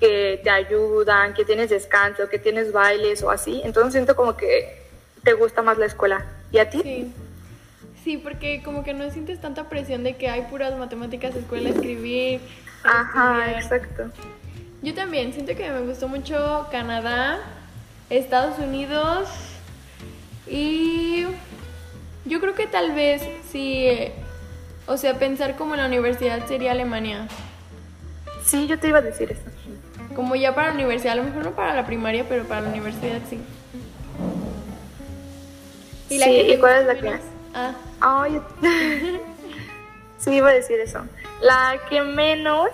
que 0.00 0.40
te 0.42 0.50
ayudan, 0.50 1.34
que 1.34 1.44
tienes 1.44 1.70
descanso, 1.70 2.28
que 2.28 2.38
tienes 2.38 2.72
bailes 2.72 3.22
o 3.22 3.30
así. 3.30 3.62
Entonces 3.64 3.92
siento 3.92 4.16
como 4.16 4.36
que 4.36 4.82
te 5.22 5.32
gusta 5.34 5.62
más 5.62 5.78
la 5.78 5.86
escuela. 5.86 6.24
¿Y 6.50 6.58
a 6.58 6.68
ti? 6.68 6.82
Sí. 6.82 7.12
Sí, 8.06 8.18
porque 8.18 8.62
como 8.62 8.84
que 8.84 8.94
no 8.94 9.10
sientes 9.10 9.40
tanta 9.40 9.68
presión 9.68 10.04
de 10.04 10.14
que 10.14 10.28
hay 10.28 10.42
puras 10.42 10.78
matemáticas, 10.78 11.34
escuela, 11.34 11.70
escribir. 11.70 12.40
Ajá, 12.84 13.50
exacto. 13.50 14.12
Yo 14.80 14.94
también 14.94 15.32
siento 15.32 15.56
que 15.56 15.68
me 15.68 15.80
gustó 15.80 16.06
mucho 16.06 16.68
Canadá, 16.70 17.40
Estados 18.08 18.60
Unidos 18.60 19.28
y 20.46 21.24
yo 22.26 22.40
creo 22.40 22.54
que 22.54 22.68
tal 22.68 22.92
vez 22.92 23.22
sí, 23.50 23.88
o 24.86 24.96
sea, 24.96 25.18
pensar 25.18 25.56
como 25.56 25.74
en 25.74 25.80
la 25.80 25.88
universidad 25.88 26.46
sería 26.46 26.70
Alemania. 26.70 27.26
Sí, 28.44 28.68
yo 28.68 28.78
te 28.78 28.86
iba 28.86 28.98
a 28.98 29.02
decir 29.02 29.32
eso. 29.32 30.14
Como 30.14 30.36
ya 30.36 30.54
para 30.54 30.68
la 30.68 30.74
universidad, 30.74 31.14
a 31.14 31.16
lo 31.16 31.24
mejor 31.24 31.42
no 31.44 31.56
para 31.56 31.74
la 31.74 31.84
primaria, 31.84 32.24
pero 32.28 32.44
para 32.44 32.60
la 32.60 32.68
universidad 32.68 33.18
sí. 33.28 33.40
¿Y, 36.08 36.18
la 36.18 36.26
sí, 36.26 36.56
cuál 36.60 36.82
es 36.82 36.86
la 36.86 36.94
que 36.94 37.35
Ah. 37.56 37.72
Ay, 38.00 38.40
sí, 40.18 40.34
iba 40.34 40.50
a 40.50 40.52
decir 40.52 40.78
eso. 40.78 41.06
La 41.40 41.80
que 41.88 42.02
menos, 42.02 42.68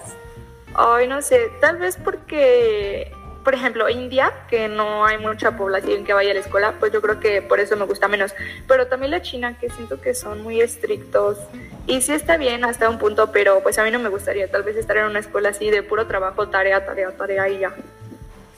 ay, 0.74 1.06
no 1.06 1.22
sé, 1.22 1.52
tal 1.60 1.78
vez 1.78 1.96
porque 1.96 3.12
por 3.44 3.54
ejemplo, 3.54 3.88
India, 3.88 4.32
que 4.48 4.68
no 4.68 5.04
hay 5.04 5.18
mucha 5.18 5.56
población 5.56 6.04
que 6.04 6.12
vaya 6.12 6.30
a 6.30 6.34
la 6.34 6.40
escuela, 6.40 6.74
pues 6.78 6.92
yo 6.92 7.02
creo 7.02 7.18
que 7.18 7.42
por 7.42 7.58
eso 7.58 7.76
me 7.76 7.84
gusta 7.84 8.06
menos. 8.06 8.34
Pero 8.68 8.86
también 8.86 9.10
la 9.10 9.20
China, 9.20 9.58
que 9.58 9.68
siento 9.68 10.00
que 10.00 10.14
son 10.14 10.42
muy 10.42 10.60
estrictos. 10.60 11.38
Y 11.86 12.00
sí 12.02 12.12
está 12.12 12.36
bien 12.36 12.64
hasta 12.64 12.88
un 12.88 12.98
punto, 12.98 13.32
pero 13.32 13.60
pues 13.62 13.78
a 13.78 13.84
mí 13.84 13.90
no 13.90 13.98
me 13.98 14.08
gustaría 14.08 14.48
tal 14.48 14.62
vez 14.62 14.76
estar 14.76 14.96
en 14.96 15.06
una 15.06 15.18
escuela 15.18 15.48
así 15.48 15.70
de 15.70 15.82
puro 15.82 16.06
trabajo, 16.06 16.48
tarea, 16.48 16.86
tarea, 16.86 17.10
tarea 17.16 17.48
y 17.48 17.58
ya. 17.58 17.74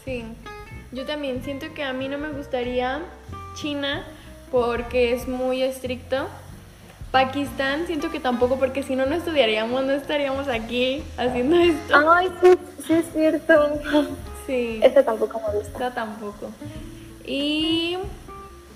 Sí, 0.04 0.24
yo 0.92 1.06
también 1.06 1.42
siento 1.42 1.72
que 1.72 1.82
a 1.82 1.94
mí 1.94 2.08
no 2.08 2.18
me 2.18 2.28
gustaría 2.28 3.00
China 3.54 4.04
porque 4.54 5.12
es 5.12 5.26
muy 5.26 5.62
estricto. 5.64 6.28
Pakistán 7.10 7.88
siento 7.88 8.12
que 8.12 8.20
tampoco 8.20 8.56
porque 8.56 8.84
si 8.84 8.94
no 8.94 9.04
no 9.04 9.16
estudiaríamos, 9.16 9.84
no 9.84 9.90
estaríamos 9.90 10.46
aquí 10.46 11.02
haciendo 11.16 11.56
esto. 11.58 12.08
Ay, 12.08 12.28
sí, 12.40 12.50
sí 12.86 12.92
es 12.92 13.04
cierto. 13.12 13.80
Sí. 14.46 14.78
Este 14.80 15.02
tampoco 15.02 15.40
me 15.40 15.58
gusta. 15.58 15.72
Esta 15.72 15.94
tampoco. 15.94 16.52
Y. 17.26 17.98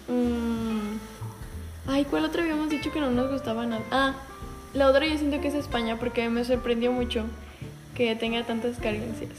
Mmm, 0.08 0.96
ay, 1.86 2.04
¿cuál 2.06 2.24
otra 2.24 2.42
habíamos 2.42 2.70
dicho 2.70 2.90
que 2.90 2.98
no 2.98 3.10
nos 3.10 3.30
gustaba 3.30 3.64
nada? 3.64 3.82
Ah, 3.92 4.14
la 4.74 4.88
otra 4.88 5.06
yo 5.06 5.16
siento 5.16 5.40
que 5.40 5.46
es 5.46 5.54
España 5.54 5.96
porque 6.00 6.28
me 6.28 6.44
sorprendió 6.44 6.90
mucho 6.90 7.22
que 7.94 8.16
tenga 8.16 8.42
tantas 8.42 8.78
carencias. 8.78 9.30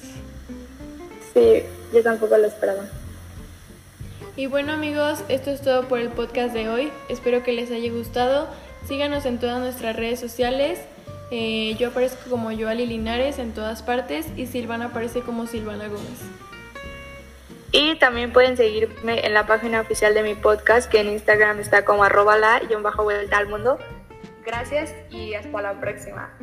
Sí, 1.33 1.63
yo 1.93 2.01
tampoco 2.01 2.37
lo 2.37 2.47
esperaba. 2.47 2.85
Y 4.39 4.47
bueno 4.47 4.71
amigos, 4.71 5.21
esto 5.27 5.51
es 5.51 5.59
todo 5.59 5.89
por 5.89 5.99
el 5.99 6.07
podcast 6.07 6.53
de 6.53 6.69
hoy. 6.69 6.93
Espero 7.09 7.43
que 7.43 7.51
les 7.51 7.71
haya 7.71 7.91
gustado. 7.91 8.47
Síganos 8.87 9.25
en 9.25 9.37
todas 9.37 9.59
nuestras 9.59 9.97
redes 9.97 10.17
sociales. 10.17 10.79
Eh, 11.29 11.75
yo 11.77 11.89
aparezco 11.89 12.29
como 12.29 12.49
Joali 12.57 12.85
Linares 12.85 13.37
en 13.37 13.53
todas 13.53 13.83
partes 13.83 14.27
y 14.37 14.45
Silvana 14.45 14.85
aparece 14.85 15.19
como 15.19 15.45
Silvana 15.45 15.89
Gómez. 15.89 16.21
Y 17.73 17.95
también 17.95 18.31
pueden 18.31 18.55
seguirme 18.55 19.25
en 19.25 19.33
la 19.33 19.45
página 19.45 19.81
oficial 19.81 20.13
de 20.13 20.23
mi 20.23 20.35
podcast, 20.35 20.89
que 20.89 21.01
en 21.01 21.09
Instagram 21.09 21.59
está 21.59 21.83
como 21.83 22.05
arroba 22.05 22.37
la 22.37 22.61
y 22.63 22.73
un 22.75 22.81
bajo 22.81 23.03
vuelta 23.03 23.39
al 23.39 23.47
mundo. 23.47 23.77
Gracias 24.45 24.95
y 25.09 25.33
hasta 25.33 25.61
la 25.61 25.81
próxima. 25.81 26.33